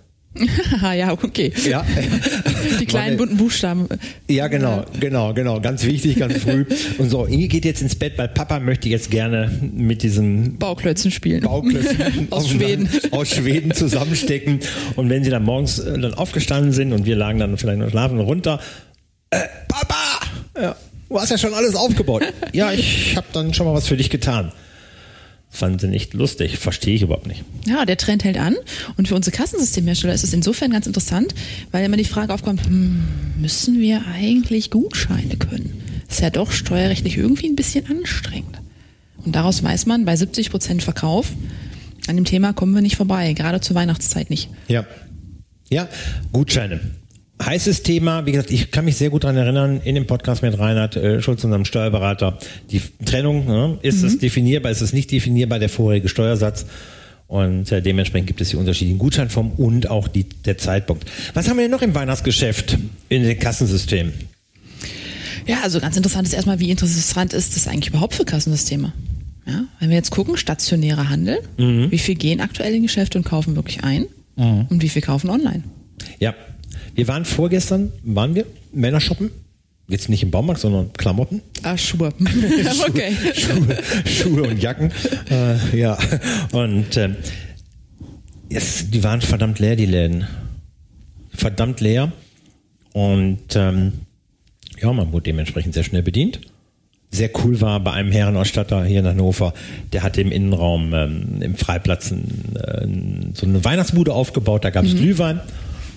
Haha, 0.72 0.92
ja, 0.94 1.12
okay. 1.12 1.52
Ja. 1.68 1.84
Die 2.80 2.86
kleinen 2.86 3.16
bunten 3.16 3.36
Buchstaben. 3.36 3.86
Ja, 4.28 4.48
genau, 4.48 4.84
genau, 4.98 5.34
genau. 5.34 5.60
Ganz 5.60 5.84
wichtig, 5.84 6.16
ganz 6.16 6.38
früh. 6.38 6.64
Und 6.98 7.10
so, 7.10 7.26
Inge 7.26 7.48
geht 7.48 7.64
jetzt 7.64 7.82
ins 7.82 7.94
Bett, 7.94 8.14
weil 8.16 8.28
Papa 8.28 8.60
möchte 8.60 8.88
jetzt 8.88 9.10
gerne 9.10 9.50
mit 9.74 10.02
diesem 10.02 10.58
Bauklötzen 10.58 11.10
spielen. 11.10 11.42
Bauklötzen 11.42 12.28
Aus 12.30 12.48
Schweden. 12.48 12.88
aus 13.10 13.28
Schweden 13.28 13.72
zusammenstecken. 13.72 14.60
Und 14.96 15.08
wenn 15.10 15.24
sie 15.24 15.30
dann 15.30 15.44
morgens 15.44 15.78
äh, 15.78 15.98
dann 15.98 16.14
aufgestanden 16.14 16.72
sind 16.72 16.92
und 16.92 17.06
wir 17.06 17.16
lagen 17.16 17.38
dann 17.38 17.56
vielleicht 17.56 17.78
noch 17.78 17.90
schlafen 17.90 18.20
runter, 18.20 18.60
äh, 19.30 19.40
Papa, 19.68 20.26
ja, 20.60 20.76
du 21.08 21.20
hast 21.20 21.30
ja 21.30 21.38
schon 21.38 21.54
alles 21.54 21.74
aufgebaut. 21.74 22.22
ja, 22.52 22.72
ich 22.72 23.16
habe 23.16 23.26
dann 23.32 23.54
schon 23.54 23.66
mal 23.66 23.74
was 23.74 23.86
für 23.86 23.96
dich 23.96 24.10
getan. 24.10 24.52
Fanden 25.48 25.78
sie 25.78 25.88
nicht 25.88 26.12
lustig, 26.12 26.58
verstehe 26.58 26.94
ich 26.94 27.02
überhaupt 27.02 27.26
nicht. 27.26 27.44
Ja, 27.66 27.84
der 27.86 27.96
Trend 27.96 28.24
hält 28.24 28.36
an. 28.36 28.56
Und 28.96 29.08
für 29.08 29.14
unsere 29.14 29.34
Kassensystemhersteller 29.34 30.12
ist 30.12 30.24
es 30.24 30.34
insofern 30.34 30.70
ganz 30.70 30.86
interessant, 30.86 31.34
weil 31.70 31.84
immer 31.84 31.96
die 31.96 32.04
Frage 32.04 32.34
aufkommt, 32.34 32.66
hm, 32.66 33.04
müssen 33.40 33.80
wir 33.80 34.04
eigentlich 34.06 34.70
Gutscheine 34.70 35.36
können? 35.36 35.82
Ist 36.08 36.20
ja 36.20 36.30
doch 36.30 36.52
steuerrechtlich 36.52 37.16
irgendwie 37.16 37.48
ein 37.48 37.56
bisschen 37.56 37.86
anstrengend. 37.86 38.60
Und 39.24 39.34
daraus 39.34 39.62
weiß 39.62 39.86
man, 39.86 40.04
bei 40.04 40.14
70 40.14 40.50
Prozent 40.50 40.82
Verkauf, 40.82 41.32
an 42.06 42.16
dem 42.16 42.24
Thema 42.24 42.52
kommen 42.52 42.74
wir 42.74 42.82
nicht 42.82 42.96
vorbei, 42.96 43.32
gerade 43.32 43.60
zur 43.60 43.76
Weihnachtszeit 43.76 44.30
nicht. 44.30 44.50
Ja. 44.68 44.86
Ja, 45.68 45.88
Gutscheine. 46.32 46.80
Heißes 47.42 47.82
Thema, 47.82 48.24
wie 48.24 48.32
gesagt, 48.32 48.50
ich 48.50 48.70
kann 48.70 48.86
mich 48.86 48.96
sehr 48.96 49.10
gut 49.10 49.24
daran 49.24 49.36
erinnern, 49.36 49.80
in 49.84 49.94
dem 49.94 50.06
Podcast 50.06 50.42
mit 50.42 50.58
Reinhard 50.58 50.96
äh, 50.96 51.20
Schulz, 51.20 51.44
unserem 51.44 51.66
Steuerberater, 51.66 52.38
die 52.70 52.80
Trennung, 53.04 53.46
ne, 53.46 53.78
ist 53.82 54.02
es 54.02 54.18
definierbar, 54.18 54.72
ist 54.72 54.80
es 54.80 54.94
nicht 54.94 55.12
definierbar, 55.12 55.58
der 55.58 55.68
vorherige 55.68 56.08
Steuersatz. 56.08 56.64
Und 57.28 57.70
äh, 57.72 57.82
dementsprechend 57.82 58.28
gibt 58.28 58.40
es 58.40 58.50
die 58.50 58.56
unterschiedlichen 58.56 58.98
Gutscheinformen 58.98 59.52
und 59.52 59.90
auch 59.90 60.08
die, 60.08 60.24
der 60.24 60.56
Zeitpunkt. 60.56 61.10
Was 61.34 61.48
haben 61.48 61.56
wir 61.56 61.64
denn 61.64 61.72
noch 61.72 61.82
im 61.82 61.94
Weihnachtsgeschäft 61.94 62.78
in 63.08 63.22
den 63.22 63.38
Kassensystemen? 63.38 64.14
Ja, 65.46 65.60
also 65.62 65.78
ganz 65.78 65.96
interessant 65.96 66.26
ist 66.26 66.34
erstmal, 66.34 66.58
wie 66.58 66.70
interessant 66.70 67.32
ist 67.32 67.54
das 67.54 67.68
eigentlich 67.68 67.88
überhaupt 67.88 68.14
für 68.14 68.24
Kassensysteme? 68.24 68.92
Ja, 69.46 69.64
wenn 69.78 69.90
wir 69.90 69.96
jetzt 69.96 70.10
gucken, 70.10 70.36
stationärer 70.36 71.08
Handel, 71.08 71.38
wie 71.56 71.98
viel 71.98 72.16
gehen 72.16 72.40
aktuell 72.40 72.74
in 72.74 72.82
Geschäfte 72.82 73.16
und 73.16 73.24
kaufen 73.24 73.54
wirklich 73.54 73.84
ein 73.84 74.06
und 74.34 74.82
wie 74.82 74.88
viel 74.88 75.02
kaufen 75.02 75.30
online? 75.30 75.62
Ja, 76.18 76.34
wir 76.94 77.08
waren 77.08 77.24
vorgestern, 77.24 77.92
waren 78.02 78.34
wir 78.34 78.46
Männer 78.72 79.00
shoppen? 79.00 79.30
Jetzt 79.88 80.08
nicht 80.08 80.22
im 80.22 80.32
Baumarkt, 80.32 80.60
sondern 80.60 80.92
Klamotten. 80.94 81.42
Ah, 81.62 81.76
Schuhe. 81.76 82.12
okay. 82.88 83.12
Schuhe, 83.34 83.78
Schuhe 84.04 84.42
und 84.42 84.60
Jacken. 84.60 84.90
Äh, 85.30 85.78
ja. 85.78 85.96
Und 86.52 86.96
ähm, 86.96 87.16
es, 88.48 88.90
die 88.90 89.04
waren 89.04 89.20
verdammt 89.20 89.60
leer, 89.60 89.76
die 89.76 89.86
Läden. 89.86 90.26
Verdammt 91.32 91.80
leer. 91.80 92.10
Und 92.92 93.54
ähm, 93.54 93.92
ja, 94.80 94.92
man 94.92 95.12
wurde 95.12 95.24
dementsprechend 95.24 95.74
sehr 95.74 95.84
schnell 95.84 96.02
bedient. 96.02 96.40
Sehr 97.10 97.30
cool 97.44 97.60
war 97.60 97.78
bei 97.80 97.92
einem 97.92 98.10
Herrenausstatter 98.10 98.84
hier 98.84 99.00
in 99.00 99.06
Hannover, 99.06 99.54
der 99.92 100.02
hatte 100.02 100.20
im 100.20 100.32
Innenraum 100.32 100.92
ähm, 100.92 101.40
im 101.40 101.56
Freiplatz 101.56 102.10
ein, 102.10 102.56
äh, 102.56 103.34
so 103.34 103.46
eine 103.46 103.64
Weihnachtsbude 103.64 104.12
aufgebaut, 104.12 104.64
da 104.64 104.70
gab 104.70 104.84
es 104.84 104.96
Glühwein. 104.96 105.40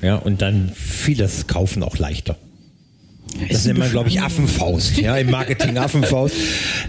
Ja, 0.01 0.15
und 0.15 0.41
dann 0.41 0.69
fiel 0.69 1.17
das 1.17 1.47
Kaufen 1.47 1.83
auch 1.83 1.97
leichter. 1.97 2.37
Das 3.49 3.65
nennt 3.65 3.79
man, 3.79 3.91
glaube 3.91 4.09
ich, 4.09 4.21
Affenfaust, 4.21 4.97
ja, 4.97 5.15
im 5.17 5.29
Marketing 5.29 5.77
Affenfaust. 5.77 6.35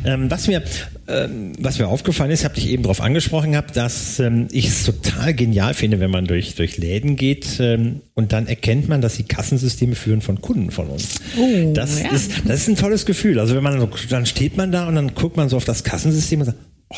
Ähm, 0.04 0.30
was 0.30 0.46
mir, 0.46 0.62
ähm, 1.06 1.52
was 1.58 1.78
mir 1.78 1.86
aufgefallen 1.86 2.30
ist, 2.30 2.44
habe 2.44 2.56
ich 2.56 2.68
eben 2.68 2.82
darauf 2.82 3.00
angesprochen 3.00 3.52
gehabt, 3.52 3.76
dass 3.76 4.18
ähm, 4.20 4.48
ich 4.50 4.68
es 4.68 4.84
total 4.84 5.34
genial 5.34 5.74
finde, 5.74 6.00
wenn 6.00 6.10
man 6.10 6.26
durch, 6.26 6.54
durch 6.54 6.78
Läden 6.78 7.16
geht 7.16 7.58
ähm, 7.60 8.00
und 8.14 8.32
dann 8.32 8.46
erkennt 8.46 8.88
man, 8.88 9.00
dass 9.00 9.16
die 9.16 9.24
Kassensysteme 9.24 9.94
führen 9.94 10.22
von 10.22 10.40
Kunden 10.40 10.70
von 10.70 10.88
uns. 10.88 11.16
Oh, 11.38 11.72
das, 11.74 12.00
ja. 12.00 12.10
ist, 12.10 12.32
das 12.46 12.60
ist 12.62 12.68
ein 12.68 12.76
tolles 12.76 13.06
Gefühl. 13.06 13.38
Also 13.38 13.54
wenn 13.54 13.62
man 13.62 13.78
so, 13.78 13.88
dann 14.08 14.26
steht 14.26 14.56
man 14.56 14.72
da 14.72 14.88
und 14.88 14.94
dann 14.94 15.14
guckt 15.14 15.36
man 15.36 15.48
so 15.48 15.56
auf 15.56 15.64
das 15.64 15.84
Kassensystem 15.84 16.40
und 16.40 16.46
sagt, 16.46 16.58
oh, 16.88 16.96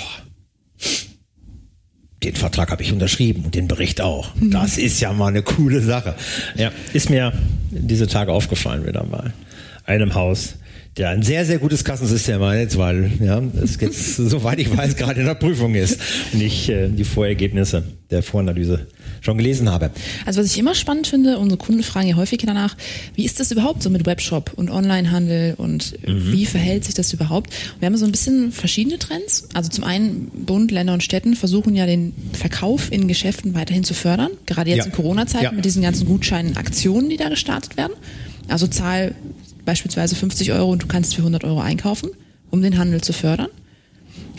den 2.25 2.37
Vertrag 2.37 2.71
habe 2.71 2.83
ich 2.83 2.93
unterschrieben 2.93 3.45
und 3.45 3.55
den 3.55 3.69
Bericht 3.69 4.01
auch. 4.01 4.31
Das 4.41 4.79
ist 4.79 5.01
ja 5.01 5.13
mal 5.13 5.29
eine 5.29 5.43
coole 5.43 5.81
Sache. 5.81 6.15
Ja, 6.57 6.71
ist 6.93 7.11
mir 7.11 7.33
diese 7.71 8.07
Tage 8.07 8.33
aufgefallen 8.33 8.87
wieder 8.87 9.05
mal. 9.05 9.33
Einem 9.85 10.15
Haus, 10.15 10.57
der 10.97 11.09
ein 11.11 11.23
sehr, 11.23 11.47
sehr 11.47 11.59
gutes 11.59 11.85
Kassensystem 11.85 12.43
jetzt, 12.55 12.77
weil 12.77 13.11
ja, 13.21 13.41
es 13.63 13.81
jetzt, 13.81 14.17
soweit 14.17 14.59
ich 14.59 14.77
weiß, 14.77 14.97
gerade 14.97 15.21
in 15.21 15.27
der 15.27 15.35
Prüfung 15.35 15.75
ist 15.75 15.99
und 16.33 16.43
ich 16.43 16.69
äh, 16.69 16.89
die 16.89 17.05
Vorergebnisse 17.05 17.83
der 18.11 18.23
Voranalyse 18.23 18.87
schon 19.23 19.39
gelesen 19.39 19.71
habe. 19.71 19.91
Also 20.27 20.41
was 20.41 20.49
ich 20.49 20.59
immer 20.59 20.75
spannend 20.75 21.07
finde, 21.07 21.39
unsere 21.39 21.57
Kunden 21.57 21.83
fragen 21.83 22.09
ja 22.09 22.17
häufig 22.17 22.41
danach, 22.45 22.77
wie 23.15 23.25
ist 23.25 23.41
das 23.41 23.51
überhaupt 23.53 23.83
so 23.83 23.89
mit 23.89 24.05
Webshop 24.05 24.53
und 24.57 24.69
Onlinehandel 24.71 25.55
und 25.57 25.95
wie 26.07 26.45
verhält 26.45 26.85
sich 26.85 26.95
das 26.95 27.13
überhaupt? 27.15 27.49
Und 27.75 27.81
wir 27.81 27.87
haben 27.87 27.97
so 27.97 28.05
ein 28.05 28.13
bisschen 28.13 28.53
verschiedene 28.53 28.99
Trends. 28.99 29.49
Also 29.55 29.71
zum 29.71 29.85
einen 29.85 30.27
Bund, 30.45 30.71
Länder 30.73 30.93
und 30.93 31.03
Städten 31.03 31.37
versuchen 31.37 31.75
ja 31.75 31.87
den 31.87 32.13
Verkauf 32.35 32.93
in 32.93 33.09
Geschäften 33.09 33.55
weiterhin 33.55 33.85
zu 33.85 33.95
fördern, 33.95 34.31
gerade 34.45 34.69
jetzt 34.71 34.79
Ja. 34.81 34.85
in 34.87 34.93
Corona-Zeiten 34.93 35.45
Ja. 35.45 35.53
mit 35.53 35.65
diesen 35.65 35.83
ganzen 35.83 36.05
Gutscheinen, 36.07 36.57
Aktionen, 36.59 37.09
die 37.09 37.17
da 37.17 37.29
gestartet 37.31 37.77
werden. 37.79 37.93
Also 38.49 38.67
zahl 38.67 39.15
beispielsweise 39.65 40.15
50 40.15 40.53
Euro 40.53 40.71
und 40.71 40.83
du 40.83 40.87
kannst 40.87 41.15
für 41.15 41.23
100 41.23 41.45
Euro 41.45 41.61
einkaufen, 41.61 42.11
um 42.51 42.63
den 42.63 42.79
Handel 42.79 43.01
zu 43.01 43.13
fördern. 43.13 43.49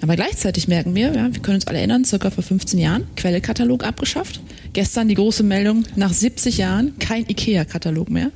Aber 0.02 0.16
gleichzeitig 0.16 0.68
merken 0.68 0.94
wir, 0.96 1.14
ja, 1.14 1.34
wir 1.34 1.42
können 1.42 1.56
uns 1.56 1.68
alle 1.68 1.78
erinnern, 1.78 2.04
circa 2.04 2.30
vor 2.30 2.44
15 2.44 2.78
Jahren, 2.78 3.06
Quellekatalog 3.16 3.86
abgeschafft. 3.86 4.42
Gestern 4.74 5.08
die 5.08 5.16
große 5.16 5.44
Meldung, 5.44 5.86
nach 5.96 6.12
70 6.12 6.58
Jahren 6.58 7.00
kein 7.00 7.26
IKEA-Katalog 7.28 8.10
mehr. 8.10 8.32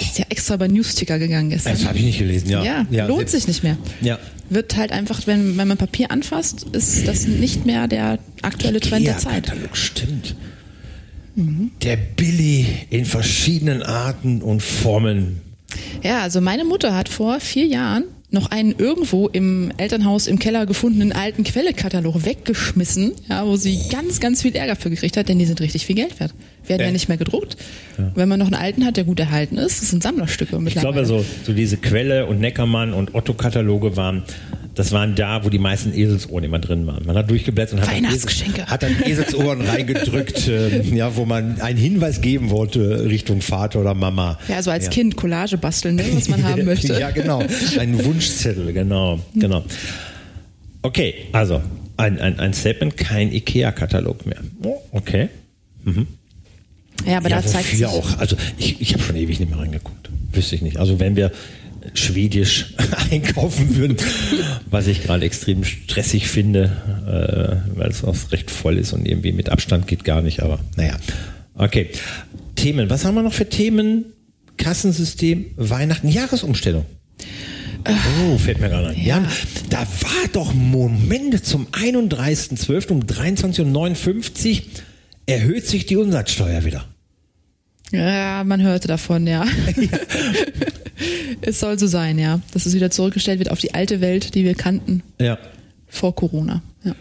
Ist 0.00 0.18
ja 0.18 0.26
extra 0.28 0.56
bei 0.56 0.68
Newsticker 0.68 1.18
gegangen 1.18 1.50
gestern. 1.50 1.74
Das 1.74 1.86
habe 1.86 1.98
ich 1.98 2.04
nicht 2.04 2.18
gelesen, 2.18 2.50
ja. 2.50 2.84
Ja, 2.90 3.06
lohnt 3.06 3.30
sich 3.30 3.46
nicht 3.46 3.62
mehr. 3.62 3.78
Ja. 4.00 4.18
Wird 4.50 4.76
halt 4.76 4.92
einfach, 4.92 5.26
wenn, 5.26 5.56
wenn 5.56 5.68
man 5.68 5.76
Papier 5.76 6.10
anfasst, 6.10 6.66
ist 6.72 7.06
das 7.06 7.26
nicht 7.26 7.64
mehr 7.64 7.86
der 7.86 8.18
aktuelle 8.42 8.80
Trend 8.80 9.06
der 9.06 9.18
Zeit. 9.18 9.46
Katalog, 9.46 9.76
stimmt. 9.76 10.34
Der 11.82 11.96
Billy 11.96 12.66
in 12.90 13.04
verschiedenen 13.04 13.82
Arten 13.82 14.42
und 14.42 14.60
Formen. 14.60 15.40
Ja, 16.02 16.22
also 16.22 16.40
meine 16.40 16.64
Mutter 16.64 16.94
hat 16.94 17.08
vor 17.08 17.40
vier 17.40 17.66
Jahren 17.66 18.04
noch 18.30 18.50
einen 18.50 18.74
irgendwo 18.76 19.26
im 19.28 19.72
Elternhaus 19.78 20.26
im 20.26 20.38
Keller 20.38 20.66
gefundenen 20.66 21.12
alten 21.12 21.44
Quellekatalog 21.44 22.26
weggeschmissen, 22.26 23.12
ja, 23.28 23.46
wo 23.46 23.56
sie 23.56 23.78
ganz, 23.90 24.20
ganz 24.20 24.42
viel 24.42 24.54
Ärger 24.54 24.76
für 24.76 24.90
gekriegt 24.90 25.16
hat, 25.16 25.30
denn 25.30 25.38
die 25.38 25.46
sind 25.46 25.60
richtig 25.62 25.86
viel 25.86 25.96
Geld 25.96 26.20
wert. 26.20 26.34
Werden 26.66 26.82
ja 26.82 26.88
Äh. 26.88 26.92
nicht 26.92 27.08
mehr 27.08 27.16
gedruckt. 27.16 27.56
Wenn 28.14 28.28
man 28.28 28.38
noch 28.38 28.46
einen 28.48 28.54
alten 28.54 28.84
hat, 28.84 28.98
der 28.98 29.04
gut 29.04 29.18
erhalten 29.18 29.56
ist, 29.56 29.80
das 29.80 29.90
sind 29.90 30.02
Sammlerstücke 30.02 30.56
Ich 30.56 30.62
mittlerweile. 30.62 30.92
glaube, 30.92 31.06
so, 31.06 31.24
so 31.44 31.52
diese 31.54 31.78
Quelle 31.78 32.26
und 32.26 32.38
Neckermann 32.38 32.92
und 32.92 33.14
Otto-Kataloge 33.14 33.96
waren, 33.96 34.22
das 34.78 34.92
waren 34.92 35.16
da, 35.16 35.44
wo 35.44 35.50
die 35.50 35.58
meisten 35.58 35.92
Eselsohren 35.92 36.44
immer 36.44 36.60
drin 36.60 36.86
waren. 36.86 37.04
Man 37.04 37.16
hat 37.16 37.28
durchgeblättert 37.28 37.74
und 37.74 37.80
hat 37.80 37.88
dann, 37.88 37.96
Weihnachtsgeschenke. 37.96 38.66
hat 38.66 38.84
dann 38.84 38.94
Eselsohren 39.04 39.62
reingedrückt, 39.62 40.46
äh, 40.46 40.82
ja, 40.94 41.16
wo 41.16 41.24
man 41.24 41.60
einen 41.60 41.76
Hinweis 41.76 42.20
geben 42.20 42.50
wollte 42.50 43.04
Richtung 43.06 43.40
Vater 43.40 43.80
oder 43.80 43.94
Mama. 43.94 44.38
ja, 44.46 44.62
so 44.62 44.70
als 44.70 44.88
Kind 44.88 45.16
Collage 45.16 45.58
basteln, 45.58 45.96
ne, 45.96 46.04
was 46.12 46.28
man 46.28 46.44
haben 46.44 46.64
möchte. 46.64 46.96
ja, 46.96 47.10
genau. 47.10 47.42
Ein 47.76 48.04
Wunschzettel, 48.04 48.72
genau, 48.72 49.18
genau. 49.34 49.64
Okay, 50.82 51.26
also 51.32 51.60
ein, 51.96 52.20
ein, 52.20 52.38
ein 52.38 52.54
Statement, 52.54 52.96
kein 52.96 53.32
IKEA-Katalog 53.32 54.26
mehr. 54.26 54.38
Oh, 54.62 54.80
okay. 54.92 55.28
Ja, 57.04 57.16
aber 57.16 57.30
ja, 57.30 57.40
da 57.40 57.46
zeigt 57.46 57.68
sich, 57.70 57.84
auch. 57.84 58.18
Also 58.18 58.36
ich, 58.58 58.80
ich 58.80 58.92
habe 58.92 59.02
schon 59.02 59.16
ewig 59.16 59.40
nicht 59.40 59.50
mehr 59.50 59.58
reingeguckt. 59.58 60.08
Wüsste 60.32 60.54
ich 60.54 60.62
nicht. 60.62 60.76
Also 60.76 61.00
wenn 61.00 61.16
wir 61.16 61.32
schwedisch 61.94 62.74
einkaufen 63.10 63.76
würden, 63.76 63.96
was 64.70 64.86
ich 64.86 65.02
gerade 65.02 65.24
extrem 65.24 65.64
stressig 65.64 66.28
finde, 66.28 67.62
äh, 67.74 67.78
weil 67.78 67.90
es 67.90 68.04
auch 68.04 68.16
recht 68.32 68.50
voll 68.50 68.78
ist 68.78 68.92
und 68.92 69.06
irgendwie 69.06 69.32
mit 69.32 69.48
Abstand 69.48 69.86
geht 69.86 70.04
gar 70.04 70.22
nicht, 70.22 70.42
aber 70.42 70.58
naja. 70.76 70.96
Okay. 71.54 71.90
Themen. 72.54 72.90
Was 72.90 73.04
haben 73.04 73.14
wir 73.14 73.22
noch 73.22 73.32
für 73.32 73.48
Themen? 73.48 74.06
Kassensystem, 74.56 75.46
Weihnachten, 75.56 76.08
Jahresumstellung. 76.08 76.84
Oh, 77.86 78.38
fällt 78.38 78.60
mir 78.60 78.68
gerade 78.68 78.88
ein. 78.88 79.00
Ja. 79.00 79.24
da 79.70 79.78
war 79.80 80.28
doch 80.32 80.52
Momente 80.52 81.42
zum 81.42 81.66
31.12. 81.68 82.88
um 82.88 83.00
23.59 83.00 84.56
Uhr 84.56 84.62
erhöht 85.26 85.66
sich 85.66 85.86
die 85.86 85.96
Umsatzsteuer 85.96 86.64
wieder. 86.64 86.84
ja, 87.92 88.42
man 88.44 88.62
hörte 88.62 88.88
davon, 88.88 89.26
ja. 89.26 89.46
es 91.40 91.60
soll 91.60 91.78
so 91.78 91.86
sein, 91.86 92.18
ja, 92.18 92.40
dass 92.52 92.66
es 92.66 92.74
wieder 92.74 92.90
zurückgestellt 92.90 93.38
wird 93.38 93.50
auf 93.50 93.58
die 93.60 93.74
alte 93.74 94.00
Welt, 94.00 94.34
die 94.34 94.44
wir 94.44 94.54
kannten 94.54 95.02
Ja. 95.20 95.38
vor 95.88 96.14
Corona. 96.14 96.62
Ja. 96.84 96.94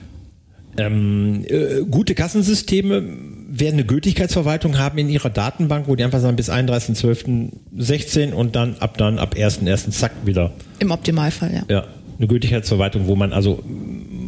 Ähm, 0.77 1.44
äh, 1.48 1.82
gute 1.89 2.13
Kassensysteme 2.13 3.04
werden 3.50 3.75
eine 3.75 3.86
Gültigkeitsverwaltung 3.86 4.77
haben 4.77 4.98
in 5.00 5.10
ihrer 5.10 5.30
Datenbank, 5.30 5.88
wo 5.88 5.96
die 5.96 6.04
einfach 6.04 6.20
sagen 6.20 6.36
bis 6.36 6.50
31.12.16 6.51 8.32
und 8.34 8.56
dann 8.56 8.75
ab 8.80 8.98
dann 8.98 9.18
ab 9.20 9.36
1.1. 9.36 9.92
zack 9.92 10.12
wieder. 10.25 10.51
Im 10.80 10.92
Optimalfall, 10.92 11.54
ja. 11.54 11.63
Ja, 11.70 11.88
eine 12.18 12.27
Gültigkeitsverwaltung, 12.27 13.08
wo 13.08 13.16
man 13.16 13.34
also 13.34 13.63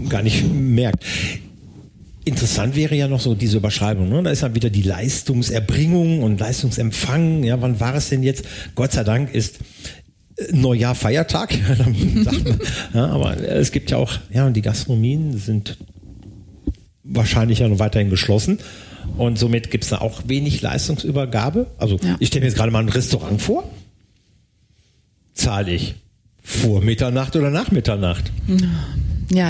gar 0.10 0.24
nicht 0.24 0.44
merkt. 0.52 1.06
Interessant 2.30 2.76
wäre 2.76 2.96
ja 2.96 3.08
noch 3.08 3.20
so 3.20 3.36
diese 3.36 3.58
Überschreibung. 3.58 4.08
Ne? 4.10 4.24
Da 4.24 4.30
ist 4.32 4.44
dann 4.44 4.56
wieder 4.56 4.70
die 4.70 4.82
Leistungserbringung 4.84 6.22
und 6.24 6.40
Leistungsempfang. 6.40 7.44
Ja, 7.44 7.62
wann 7.62 7.80
war 7.80 7.96
es 7.96 8.10
denn 8.10 8.24
jetzt? 8.24 8.46
Gott 8.76 8.92
sei 8.92 9.04
Dank 9.04 9.34
ist 9.34 9.60
äh, 10.38 10.52
Neujahr 10.54 10.96
Feiertag. 10.96 11.54
Ja, 12.94 13.08
aber 13.08 13.38
es 13.38 13.72
gibt 13.72 13.92
ja 13.92 13.98
auch, 13.98 14.14
ja, 14.32 14.46
und 14.48 14.54
die 14.54 14.62
Gastronomien 14.62 15.38
sind 15.38 15.78
wahrscheinlich 17.04 17.60
ja 17.60 17.68
noch 17.68 17.80
weiterhin 17.80 18.10
geschlossen. 18.10 18.60
Und 19.18 19.40
somit 19.40 19.72
gibt 19.72 19.84
es 19.86 19.90
da 19.90 20.00
auch 20.00 20.22
wenig 20.28 20.62
Leistungsübergabe. 20.62 21.68
Also 21.78 21.98
Ja. 22.04 22.16
ich 22.20 22.28
stelle 22.28 22.42
mir 22.42 22.48
jetzt 22.50 22.58
gerade 22.58 22.72
mal 22.72 22.80
ein 22.84 22.90
Restaurant 22.90 23.42
vor. 23.42 23.64
Zahle 25.34 25.72
ich 25.74 25.96
vor 26.44 26.82
Mitternacht 26.82 27.36
oder 27.36 27.50
nach 27.50 27.72
Mitternacht? 27.72 28.32
Ja, 28.48 28.56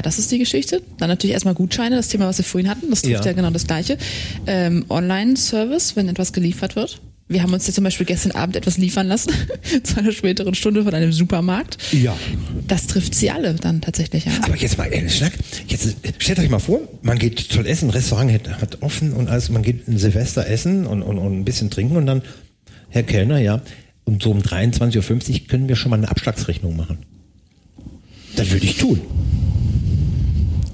das 0.01 0.19
ist 0.19 0.31
die 0.31 0.39
Geschichte. 0.39 0.81
Dann 0.97 1.09
natürlich 1.09 1.33
erstmal 1.33 1.53
Gutscheine, 1.53 1.95
das 1.95 2.09
Thema, 2.09 2.27
was 2.27 2.37
wir 2.37 2.45
vorhin 2.45 2.69
hatten, 2.69 2.89
das 2.89 3.01
trifft 3.01 3.25
Ja. 3.25 3.31
ja, 3.31 3.33
genau 3.33 3.49
das 3.49 3.65
Gleiche. 3.65 3.97
Ähm, 4.45 4.85
Online-Service, 4.89 5.95
wenn 5.95 6.09
etwas 6.09 6.33
geliefert 6.33 6.75
wird. 6.75 7.01
Wir 7.31 7.43
haben 7.43 7.53
uns 7.53 7.67
ja 7.67 7.73
zum 7.73 7.83
Beispiel 7.83 8.07
gestern 8.07 8.31
Abend 8.31 8.55
etwas 8.55 8.79
liefern 8.79 9.07
lassen, 9.07 9.31
zu 9.83 9.97
einer 9.97 10.11
späteren 10.11 10.55
Stunde 10.55 10.83
von 10.83 10.95
einem 10.95 11.11
Supermarkt. 11.13 11.77
Ja. 11.93 12.17
Das 12.67 12.87
trifft 12.87 13.13
sie 13.13 13.29
alle 13.29 13.53
dann 13.53 13.81
tatsächlich 13.81 14.25
an. 14.25 14.43
Aber 14.43 14.55
jetzt 14.55 14.79
mal 14.79 14.85
ehrlich, 14.85 15.15
Schnack. 15.15 15.33
Jetzt 15.67 15.95
stellt 16.17 16.39
euch 16.39 16.49
mal 16.49 16.57
vor, 16.57 16.79
man 17.03 17.19
geht 17.19 17.49
toll 17.49 17.67
essen, 17.67 17.91
Restaurant 17.91 18.31
hat, 18.33 18.61
hat 18.61 18.81
offen 18.81 19.13
und 19.13 19.29
alles, 19.29 19.49
man 19.49 19.61
geht 19.61 19.87
ein 19.87 19.99
Silvester 19.99 20.47
essen 20.47 20.87
und, 20.87 21.03
und, 21.03 21.19
und 21.19 21.39
ein 21.39 21.45
bisschen 21.45 21.69
trinken 21.69 21.97
und 21.97 22.07
dann, 22.07 22.23
Herr 22.89 23.03
Kellner, 23.03 23.37
ja, 23.37 23.61
um 24.05 24.19
so 24.19 24.31
um 24.31 24.39
23.50 24.39 25.29
Uhr 25.41 25.47
können 25.47 25.69
wir 25.69 25.75
schon 25.75 25.91
mal 25.91 25.97
eine 25.97 26.09
Abschlagsrechnung 26.09 26.75
machen. 26.75 26.97
Das 28.35 28.49
würde 28.49 28.65
ich 28.65 28.77
tun. 28.77 29.01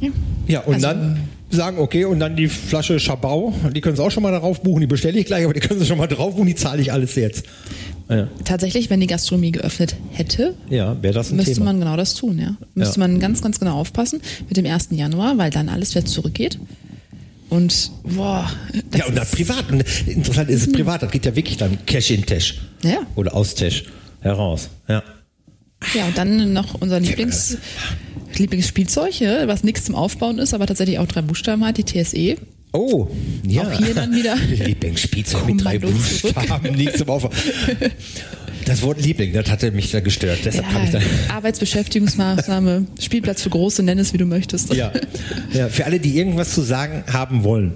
Ja. 0.01 0.09
Ja, 0.47 0.59
und 0.61 0.75
Also- 0.75 0.87
dann 0.87 1.19
sagen, 1.49 1.77
okay, 1.79 2.05
und 2.05 2.19
dann 2.19 2.35
die 2.35 2.47
Flasche 2.47 2.99
Schabau, 2.99 3.53
die 3.73 3.79
können 3.81 3.95
Sie 3.95 4.03
auch 4.03 4.11
schon 4.11 4.23
mal 4.23 4.31
darauf 4.31 4.61
buchen, 4.61 4.81
die 4.81 4.87
bestelle 4.87 5.17
ich 5.19 5.25
gleich, 5.25 5.45
aber 5.45 5.53
die 5.53 5.59
können 5.61 5.79
Sie 5.79 5.85
schon 5.85 5.97
mal 5.97 6.07
drauf 6.07 6.35
buchen, 6.35 6.47
die 6.47 6.55
zahle 6.55 6.81
ich 6.81 6.91
alles 6.91 7.15
jetzt. 7.15 7.45
Ja, 8.09 8.27
Tatsächlich, 8.43 8.89
wenn 8.89 8.99
die 8.99 9.07
Gastronomie 9.07 9.51
geöffnet 9.51 9.95
hätte, 10.11 10.53
ja 10.69 11.01
wäre 11.01 11.13
das 11.13 11.31
ein 11.31 11.37
müsste 11.37 11.53
Thema. 11.53 11.65
man 11.65 11.79
genau 11.79 11.95
das 11.97 12.13
tun, 12.13 12.37
ja. 12.39 12.55
Müsste 12.75 12.99
Ja. 12.99 13.07
man 13.07 13.19
ganz, 13.19 13.41
ganz 13.41 13.59
genau 13.59 13.79
aufpassen 13.79 14.21
mit 14.47 14.57
dem 14.57 14.65
1. 14.65 14.95
Januar, 14.97 15.37
weil 15.37 15.49
dann 15.49 15.69
alles 15.69 15.95
wieder 15.95 16.05
zurückgeht. 16.05 16.59
Und 17.49 17.91
boah, 18.03 18.51
das 18.91 18.99
ja, 19.01 19.05
und 19.07 19.15
dann 19.15 19.23
ist- 19.23 19.31
privat. 19.35 19.71
Und 19.71 19.83
interessant 20.07 20.49
ist 20.49 20.67
es 20.67 20.71
privat, 20.71 21.03
das 21.03 21.11
geht 21.11 21.25
ja 21.25 21.35
wirklich 21.35 21.57
dann 21.57 21.77
Cash 21.85 22.11
in 22.11 22.25
Tash. 22.25 22.59
Ja. 22.83 22.97
Oder 23.15 23.33
aus 23.35 23.55
Tash 23.55 23.85
heraus. 24.21 24.69
Ja. 24.87 25.01
Ja, 25.93 26.05
und 26.07 26.17
dann 26.17 26.53
noch 26.53 26.75
unser 26.81 26.99
Lieblings, 26.99 27.57
Lieblingsspielzeug, 28.39 29.19
ja, 29.19 29.47
was 29.47 29.63
nichts 29.63 29.85
zum 29.85 29.95
Aufbauen 29.95 30.39
ist, 30.39 30.53
aber 30.53 30.67
tatsächlich 30.67 30.99
auch 30.99 31.07
drei 31.07 31.21
Buchstaben 31.21 31.65
hat, 31.65 31.77
die. 31.77 31.85
TSE. 31.85 32.37
Oh, 32.71 33.07
ja. 33.47 33.61
Auch 33.61 33.71
hier 33.71 33.93
dann 33.93 34.13
wieder 34.13 34.35
Lieblingsspielzeug 34.65 35.45
mit 35.45 35.63
drei. 35.63 35.79
Buchstaben, 35.79 36.75
nichts 36.75 36.97
zum 36.97 37.09
Aufbau. 37.09 37.29
Das 38.65 38.81
Wort 38.81 39.01
Liebling, 39.01 39.31
das 39.31 39.49
hatte 39.49 39.71
mich 39.71 39.91
da 39.91 39.99
gestört. 39.99 40.39
Deshalb 40.43 40.65
habe 40.73 40.85
ich 40.85 40.91
da. 40.91 40.97
Ja, 40.97 41.05
Arbeitsbeschäftigungsmaßnahme, 41.35 42.87
Spielplatz 42.99 43.43
für 43.43 43.49
Große, 43.49 43.83
nenn 43.83 43.99
es 43.99 44.11
wie 44.11 44.17
du 44.17 44.25
möchtest. 44.25 44.73
Ja. 44.73 44.91
ja. 45.53 45.69
Für 45.69 45.85
alle, 45.85 45.99
die 45.99 46.17
irgendwas 46.17 46.53
zu 46.53 46.61
sagen 46.61 47.03
haben 47.11 47.43
wollen. 47.43 47.73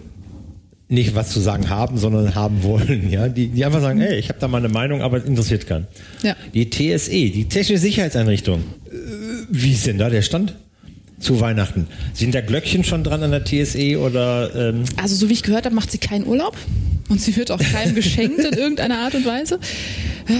Nicht 0.91 1.13
was 1.13 1.29
zu 1.29 1.39
sagen 1.39 1.69
haben, 1.69 1.99
sondern 1.99 2.33
haben 2.33 2.63
wollen, 2.63 3.11
ja. 3.11 3.27
Die, 3.27 3.49
die 3.49 3.63
einfach 3.63 3.81
sagen, 3.81 4.01
hey, 4.01 4.17
ich 4.17 4.29
habe 4.29 4.39
da 4.39 4.47
mal 4.47 4.57
eine 4.57 4.69
Meinung, 4.69 5.03
aber 5.03 5.17
es 5.17 5.25
interessiert 5.25 5.67
keinen. 5.67 5.85
Ja. 6.23 6.35
Die 6.55 6.67
TSE, 6.67 7.11
die 7.11 7.45
Technische 7.47 7.77
Sicherheitseinrichtung. 7.77 8.63
Äh, 9.49 9.53
Wie 9.53 9.71
ist 9.73 9.85
denn 9.87 9.97
da 9.97 10.09
der 10.09 10.21
Stand? 10.21 10.55
Zu 11.19 11.41
Weihnachten. 11.41 11.87
Sind 12.13 12.33
da 12.33 12.39
Glöckchen 12.39 12.85
schon 12.85 13.03
dran 13.03 13.21
an 13.23 13.31
der 13.31 13.43
TSE 13.43 13.99
oder 13.99 14.55
ähm, 14.55 14.85
Also 14.95 15.15
so 15.15 15.27
wie 15.27 15.33
ich 15.33 15.43
gehört 15.43 15.65
habe, 15.65 15.75
macht 15.75 15.91
sie 15.91 15.97
keinen 15.97 16.25
Urlaub 16.25 16.55
und 17.09 17.19
sie 17.19 17.35
wird 17.35 17.51
auch 17.51 17.59
keinem 17.59 17.93
geschenkt 17.93 18.39
in 18.39 18.53
irgendeiner 18.53 18.99
Art 18.99 19.15
und 19.15 19.25
Weise. 19.25 19.59
Ah, 20.29 20.33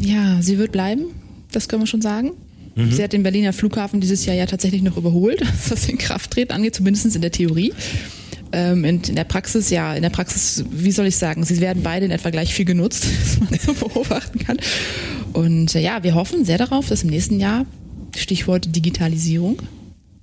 Ja, 0.00 0.38
sie 0.42 0.58
wird 0.58 0.72
bleiben, 0.72 1.04
das 1.52 1.68
können 1.68 1.82
wir 1.82 1.86
schon 1.86 2.02
sagen. 2.02 2.32
Mhm. 2.74 2.90
Sie 2.90 3.00
hat 3.04 3.12
den 3.12 3.22
Berliner 3.22 3.52
Flughafen 3.52 4.00
dieses 4.00 4.26
Jahr 4.26 4.34
ja 4.34 4.46
tatsächlich 4.46 4.82
noch 4.82 4.96
überholt, 4.96 5.40
was 5.46 5.68
das 5.68 5.88
in 5.88 5.98
Kraft 5.98 6.32
treten 6.32 6.52
angeht, 6.52 6.74
zumindest 6.74 7.14
in 7.14 7.22
der 7.22 7.30
Theorie. 7.30 7.72
Ähm, 8.50 8.84
in, 8.84 9.02
in 9.02 9.14
der 9.14 9.24
Praxis, 9.24 9.70
ja, 9.70 9.94
in 9.94 10.02
der 10.02 10.10
Praxis, 10.10 10.64
wie 10.70 10.90
soll 10.90 11.06
ich 11.06 11.16
sagen, 11.16 11.44
sie 11.44 11.60
werden 11.60 11.84
beide 11.84 12.06
in 12.06 12.10
etwa 12.10 12.30
gleich 12.30 12.52
viel 12.54 12.64
genutzt, 12.64 13.06
was 13.20 13.38
man 13.50 13.58
so 13.60 13.72
beobachten 13.74 14.40
kann. 14.40 14.56
Und 15.32 15.76
äh, 15.76 15.80
ja, 15.80 16.02
wir 16.02 16.14
hoffen 16.16 16.44
sehr 16.44 16.58
darauf, 16.58 16.88
dass 16.88 17.04
im 17.04 17.10
nächsten 17.10 17.38
Jahr, 17.38 17.66
Stichwort 18.16 18.74
Digitalisierung, 18.74 19.62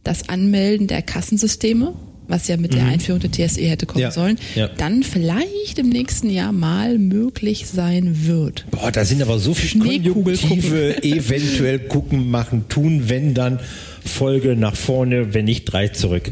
das 0.03 0.29
Anmelden 0.29 0.87
der 0.87 1.01
Kassensysteme, 1.01 1.93
was 2.27 2.47
ja 2.47 2.57
mit 2.57 2.73
der 2.73 2.85
Einführung 2.85 3.19
der 3.19 3.31
TSE 3.31 3.61
hätte 3.61 3.85
kommen 3.85 4.01
Mhm. 4.01 4.03
Ja, 4.03 4.11
sollen, 4.11 4.39
ja. 4.55 4.69
dann 4.77 5.03
vielleicht 5.03 5.77
im 5.77 5.89
nächsten 5.89 6.29
Jahr 6.29 6.51
mal 6.53 6.97
möglich 6.97 7.67
sein 7.67 8.25
wird. 8.25 8.65
Boah, 8.71 8.91
da 8.91 9.05
sind 9.05 9.21
aber 9.21 9.37
so 9.37 9.53
viele 9.53 9.83
Konjunktive, 9.83 11.03
eventuell 11.03 11.79
gucken, 11.79 12.31
machen, 12.31 12.65
tun, 12.69 13.03
wenn 13.09 13.33
dann 13.33 13.59
Folge 14.03 14.55
nach 14.55 14.75
vorne, 14.75 15.33
wenn 15.33 15.45
nicht 15.45 15.65
drei 15.65 15.89
zurück. 15.89 16.31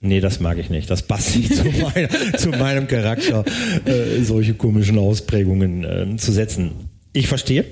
Nee, 0.00 0.20
das 0.20 0.38
mag 0.38 0.58
ich 0.58 0.68
nicht. 0.70 0.90
Das 0.90 1.02
passt 1.02 1.36
nicht 1.36 1.54
zu, 1.54 1.64
meiner, 1.94 2.08
zu 2.36 2.50
meinem 2.50 2.86
Charakter, 2.86 3.44
äh, 3.86 4.22
solche 4.22 4.54
komischen 4.54 4.98
Ausprägungen 4.98 5.84
äh, 5.84 6.16
zu 6.16 6.30
setzen. 6.30 6.72
Ich 7.14 7.26
verstehe. 7.26 7.64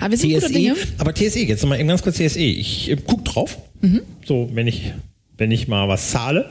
Aber 0.00 0.10
wir 0.10 0.18
sind 0.18 0.38
TSE, 0.38 0.52
Dinge. 0.52 0.74
aber 0.98 1.14
TSE, 1.14 1.40
jetzt 1.40 1.62
nochmal 1.62 1.78
eben 1.80 1.88
ganz 1.88 2.02
kurz 2.02 2.16
TSE. 2.16 2.40
Ich 2.40 2.90
äh, 2.90 2.96
guck 3.04 3.24
drauf. 3.24 3.58
So, 4.24 4.48
wenn 4.54 4.66
ich, 4.66 4.92
wenn 5.36 5.50
ich 5.50 5.68
mal 5.68 5.88
was 5.88 6.10
zahle, 6.10 6.48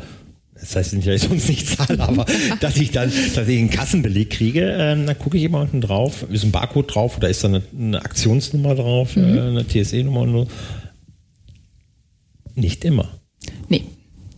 das 0.53 0.75
heißt 0.75 0.93
nicht, 0.93 1.07
dass 1.07 1.15
ich 1.23 1.27
sonst 1.29 1.49
nicht 1.49 1.67
zahle, 1.67 1.99
aber 1.99 2.25
dass 2.59 2.77
ich 2.77 2.91
dann 2.91 3.11
tatsächlich 3.11 3.59
einen 3.59 3.69
Kassenbeleg 3.69 4.29
kriege, 4.29 4.75
ähm, 4.79 5.07
dann 5.07 5.17
gucke 5.17 5.37
ich 5.37 5.43
immer 5.43 5.61
unten 5.61 5.81
drauf, 5.81 6.25
ist 6.31 6.43
ein 6.43 6.51
Barcode 6.51 6.93
drauf 6.93 7.17
oder 7.17 7.29
ist 7.29 7.43
da 7.43 7.47
eine, 7.47 7.63
eine 7.77 7.99
Aktionsnummer 7.99 8.75
drauf, 8.75 9.17
äh, 9.17 9.21
eine 9.21 9.65
TSE-Nummer 9.67 10.21
und 10.21 10.31
so. 10.31 10.47
Nicht 12.55 12.85
immer. 12.85 13.11
Nee, 13.67 13.83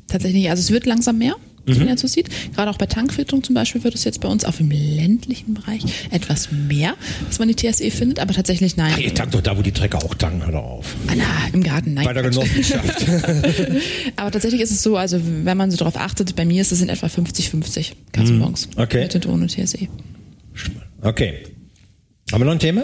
tatsächlich 0.07 0.43
nicht. 0.43 0.49
Also 0.49 0.61
es 0.61 0.71
wird 0.71 0.85
langsam 0.85 1.17
mehr, 1.17 1.35
was 1.65 1.77
man 1.77 1.88
jetzt 1.88 2.01
so 2.01 2.07
sieht. 2.07 2.29
Gerade 2.53 2.69
auch 2.69 2.77
bei 2.77 2.86
Tankfilterung 2.86 3.43
zum 3.43 3.55
Beispiel 3.55 3.84
wird 3.84 3.95
es 3.95 4.03
jetzt 4.03 4.22
bei 4.22 4.27
uns 4.27 4.45
auch 4.45 4.60
im 4.60 4.69
ländlichen 4.69 5.53
Bereich 5.53 5.84
etwas 6.12 6.51
mehr, 6.51 6.95
dass 7.27 7.39
man 7.39 7.48
die 7.48 7.55
TSE 7.55 7.89
findet, 7.91 8.19
aber 8.19 8.34
tatsächlich 8.34 8.77
nein. 8.77 8.93
Ach, 8.95 9.00
ihr 9.00 9.13
tankt 9.13 9.34
doch 9.34 9.41
da, 9.41 9.57
wo 9.57 9.62
die 9.62 9.72
Trecker 9.72 10.00
auch 10.03 10.15
tanken, 10.15 10.45
hör 10.45 10.51
doch 10.51 10.63
auf. 10.63 10.95
Ah, 11.07 11.13
na, 11.15 11.25
im 11.53 11.63
Garten, 11.63 11.93
nein. 11.93 12.05
Bei 12.05 12.13
der. 12.13 12.25
Genossenschaft. 12.25 13.05
Aber 14.15 14.31
tatsächlich 14.31 14.62
ist 14.62 14.72
es 14.72 14.81
so, 14.81 14.98
also 14.98 15.19
wenn 15.43 15.57
man 15.57 15.72
so 15.72 15.77
darauf 15.77 15.95
achtet, 15.95 16.36
bei 16.36 16.45
mir 16.45 16.62
ist 16.62 16.72
es 16.72 16.81
in 16.81 16.89
etwa 16.89 17.07
50-50 17.07 17.93
Kassenbons. 18.12 18.69
okay. 18.77 19.03
Mit 19.03 19.15
und 19.15 19.27
ohne 19.27 19.48
TSE. 19.48 19.88
Okay. 21.01 21.43
Haben 22.31 22.41
wir 22.41 22.45
noch 22.45 22.53
ein 22.53 22.60
Thema? 22.60 22.84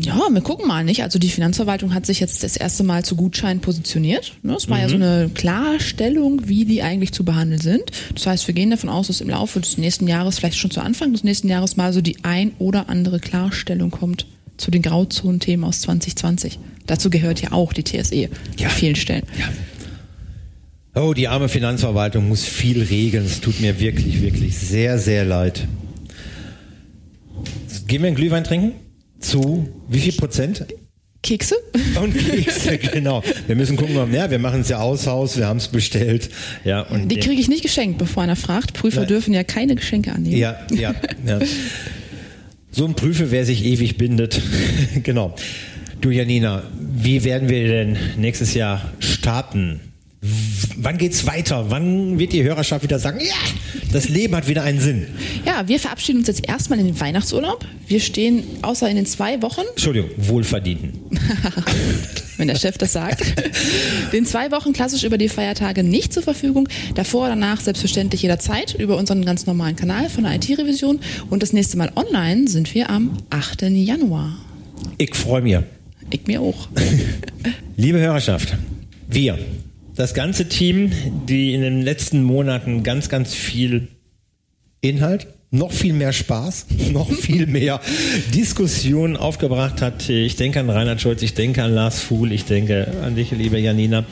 Ja, 0.00 0.16
wir 0.30 0.40
gucken 0.42 0.68
mal 0.68 0.84
nicht. 0.84 1.02
Also 1.02 1.18
die 1.18 1.28
Finanzverwaltung 1.28 1.92
hat 1.92 2.06
sich 2.06 2.20
jetzt 2.20 2.44
das 2.44 2.56
erste 2.56 2.84
Mal 2.84 3.04
zu 3.04 3.16
Gutscheinen 3.16 3.60
positioniert. 3.60 4.32
Ne, 4.44 4.54
Es 4.54 4.68
war 4.70 4.78
ja 4.80 4.88
so 4.88 4.94
eine 4.94 5.28
Klarstellung, 5.34 6.46
wie 6.46 6.64
die 6.64 6.82
eigentlich 6.84 7.12
zu 7.12 7.24
behandeln 7.24 7.60
sind. 7.60 7.90
Das 8.14 8.26
heißt, 8.28 8.46
wir 8.46 8.54
gehen 8.54 8.70
davon 8.70 8.90
aus, 8.90 9.08
dass 9.08 9.20
im 9.20 9.28
Laufe 9.28 9.58
des 9.58 9.76
nächsten 9.76 10.06
Jahres, 10.06 10.38
vielleicht 10.38 10.56
schon 10.56 10.70
zu 10.70 10.80
Anfang 10.80 11.12
des 11.12 11.24
nächsten 11.24 11.48
Jahres 11.48 11.76
mal 11.76 11.92
so 11.92 12.00
die 12.00 12.18
ein 12.22 12.52
oder 12.60 12.88
andere 12.88 13.18
Klarstellung 13.18 13.90
kommt 13.90 14.26
zu 14.56 14.70
den 14.70 14.82
Grauzonenthemen 14.82 15.64
aus 15.64 15.80
2020. 15.80 16.60
Dazu 16.86 17.10
gehört 17.10 17.42
ja 17.42 17.50
auch 17.50 17.72
die 17.72 17.82
TSE 17.82 18.28
Ja. 18.56 18.68
an 18.68 18.70
vielen 18.70 18.94
Stellen. 18.96 19.24
Oh, 20.94 21.12
die 21.12 21.26
arme 21.26 21.48
Finanzverwaltung 21.48 22.28
muss 22.28 22.44
viel 22.44 22.82
regeln. 22.82 23.24
Es 23.24 23.40
tut 23.40 23.60
mir 23.60 23.80
wirklich, 23.80 24.22
wirklich 24.22 24.56
sehr, 24.58 24.98
sehr 24.98 25.24
leid. 25.24 25.66
Gehen 27.88 28.02
wir 28.02 28.06
einen 28.08 28.16
Glühwein 28.16 28.44
trinken? 28.44 28.72
Zu 29.20 29.68
wie 29.88 30.00
viel 30.00 30.12
Prozent? 30.12 30.64
Kekse? 31.22 31.56
Und 32.00 32.16
Kekse, 32.16 32.78
genau. 32.92 33.22
Wir 33.46 33.56
müssen 33.56 33.76
gucken, 33.76 34.12
ja, 34.12 34.30
wir 34.30 34.38
machen 34.38 34.60
es 34.60 34.68
ja 34.68 34.78
aus 34.78 35.06
Haus, 35.06 35.36
wir 35.36 35.46
haben 35.46 35.56
es 35.56 35.68
bestellt. 35.68 36.30
Ja, 36.64 36.82
und 36.82 37.08
Die 37.08 37.16
kriege 37.16 37.40
ich 37.40 37.48
nicht 37.48 37.62
geschenkt, 37.62 37.98
bevor 37.98 38.22
einer 38.22 38.36
fragt. 38.36 38.72
Prüfer 38.74 39.00
Nein. 39.00 39.08
dürfen 39.08 39.34
ja 39.34 39.42
keine 39.42 39.74
Geschenke 39.74 40.12
annehmen. 40.12 40.36
Ja, 40.36 40.58
ja, 40.70 40.94
ja. 41.26 41.40
So 42.70 42.84
ein 42.84 42.94
Prüfe, 42.94 43.30
wer 43.30 43.44
sich 43.44 43.64
ewig 43.64 43.98
bindet. 43.98 44.40
genau. 45.02 45.34
Du 46.00 46.10
Janina, 46.10 46.62
wie 46.78 47.24
werden 47.24 47.48
wir 47.48 47.66
denn 47.66 47.96
nächstes 48.16 48.54
Jahr 48.54 48.92
starten? 49.00 49.80
Wann 50.80 50.96
geht's 50.96 51.26
weiter? 51.26 51.70
Wann 51.70 52.20
wird 52.20 52.32
die 52.32 52.44
Hörerschaft 52.44 52.84
wieder 52.84 53.00
sagen, 53.00 53.18
ja, 53.18 53.34
das 53.92 54.08
Leben 54.08 54.36
hat 54.36 54.46
wieder 54.46 54.62
einen 54.62 54.78
Sinn? 54.78 55.08
Ja, 55.44 55.66
wir 55.66 55.80
verabschieden 55.80 56.18
uns 56.18 56.28
jetzt 56.28 56.46
erstmal 56.46 56.78
in 56.78 56.86
den 56.86 57.00
Weihnachtsurlaub. 57.00 57.66
Wir 57.88 57.98
stehen 57.98 58.44
außer 58.62 58.88
in 58.88 58.94
den 58.94 59.04
zwei 59.04 59.42
Wochen, 59.42 59.62
Entschuldigung, 59.70 60.10
wohlverdienten. 60.16 60.92
wenn 62.36 62.46
der 62.46 62.54
Chef 62.54 62.78
das 62.78 62.92
sagt, 62.92 63.24
den 64.12 64.24
zwei 64.24 64.52
Wochen 64.52 64.72
klassisch 64.72 65.02
über 65.02 65.18
die 65.18 65.28
Feiertage 65.28 65.82
nicht 65.82 66.12
zur 66.12 66.22
Verfügung. 66.22 66.68
Davor 66.94 67.22
oder 67.22 67.30
danach 67.30 67.60
selbstverständlich 67.60 68.22
jederzeit 68.22 68.76
über 68.78 68.96
unseren 68.96 69.24
ganz 69.24 69.46
normalen 69.46 69.74
Kanal 69.74 70.08
von 70.08 70.22
der 70.22 70.36
IT-Revision. 70.36 71.00
Und 71.28 71.42
das 71.42 71.52
nächste 71.52 71.76
Mal 71.76 71.90
online 71.96 72.46
sind 72.46 72.72
wir 72.72 72.88
am 72.88 73.18
8. 73.30 73.62
Januar. 73.62 74.38
Ich 74.96 75.16
freue 75.16 75.42
mich. 75.42 75.58
Ich 76.10 76.26
mir 76.28 76.40
auch. 76.40 76.68
Liebe 77.76 77.98
Hörerschaft, 77.98 78.56
wir, 79.08 79.38
das 79.98 80.14
ganze 80.14 80.48
Team, 80.48 80.92
die 81.26 81.54
in 81.54 81.60
den 81.60 81.82
letzten 81.82 82.22
Monaten 82.22 82.84
ganz, 82.84 83.08
ganz 83.08 83.34
viel 83.34 83.88
Inhalt, 84.80 85.26
noch 85.50 85.72
viel 85.72 85.92
mehr 85.92 86.12
Spaß, 86.12 86.66
noch 86.92 87.10
viel 87.10 87.48
mehr 87.48 87.80
Diskussionen 88.32 89.16
aufgebracht 89.16 89.82
hat. 89.82 90.08
Ich 90.08 90.36
denke 90.36 90.60
an 90.60 90.70
Reinhard 90.70 91.00
Scholz, 91.00 91.20
ich 91.22 91.34
denke 91.34 91.64
an 91.64 91.74
Lars 91.74 92.00
Fuhl, 92.00 92.30
ich 92.30 92.44
denke 92.44 92.86
an 93.02 93.16
dich, 93.16 93.32
liebe 93.32 93.58
Janina. 93.58 94.04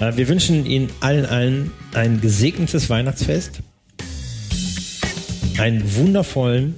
Äh, 0.00 0.16
Wir 0.16 0.26
wünschen 0.28 0.64
Ihnen 0.64 0.88
allen, 1.00 1.26
allen 1.26 1.70
ein 1.92 2.22
gesegnetes 2.22 2.88
Weihnachtsfest, 2.88 3.60
einen 5.58 5.96
wundervollen, 5.96 6.76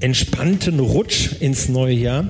entspannten 0.00 0.80
Rutsch 0.80 1.28
ins 1.40 1.68
neue 1.68 1.94
Jahr. 1.94 2.26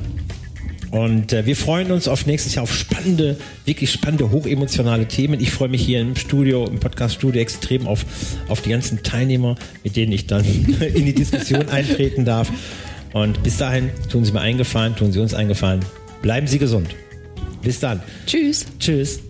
Und 0.96 1.34
äh, 1.34 1.44
wir 1.44 1.56
freuen 1.56 1.92
uns 1.92 2.08
auf 2.08 2.24
nächstes 2.24 2.54
Jahr 2.54 2.62
auf 2.62 2.74
spannende, 2.74 3.36
wirklich 3.66 3.92
spannende, 3.92 4.30
hochemotionale 4.30 5.06
Themen. 5.06 5.38
Ich 5.40 5.50
freue 5.50 5.68
mich 5.68 5.84
hier 5.84 6.00
im 6.00 6.16
Studio, 6.16 6.64
im 6.64 6.80
Podcast-Studio 6.80 7.38
extrem 7.38 7.86
auf, 7.86 8.06
auf 8.48 8.62
die 8.62 8.70
ganzen 8.70 9.02
Teilnehmer, 9.02 9.56
mit 9.84 9.94
denen 9.94 10.12
ich 10.12 10.26
dann 10.26 10.42
in 10.94 11.04
die 11.04 11.12
Diskussion 11.12 11.68
eintreten 11.68 12.24
darf. 12.24 12.50
Und 13.12 13.42
bis 13.42 13.58
dahin 13.58 13.90
tun 14.10 14.24
Sie 14.24 14.32
mir 14.32 14.40
eingefallen, 14.40 14.96
tun 14.96 15.12
Sie 15.12 15.20
uns 15.20 15.34
eingefallen. 15.34 15.84
Bleiben 16.22 16.46
Sie 16.46 16.58
gesund. 16.58 16.88
Bis 17.62 17.78
dann. 17.78 18.02
Tschüss. 18.24 18.64
Tschüss. 18.78 19.20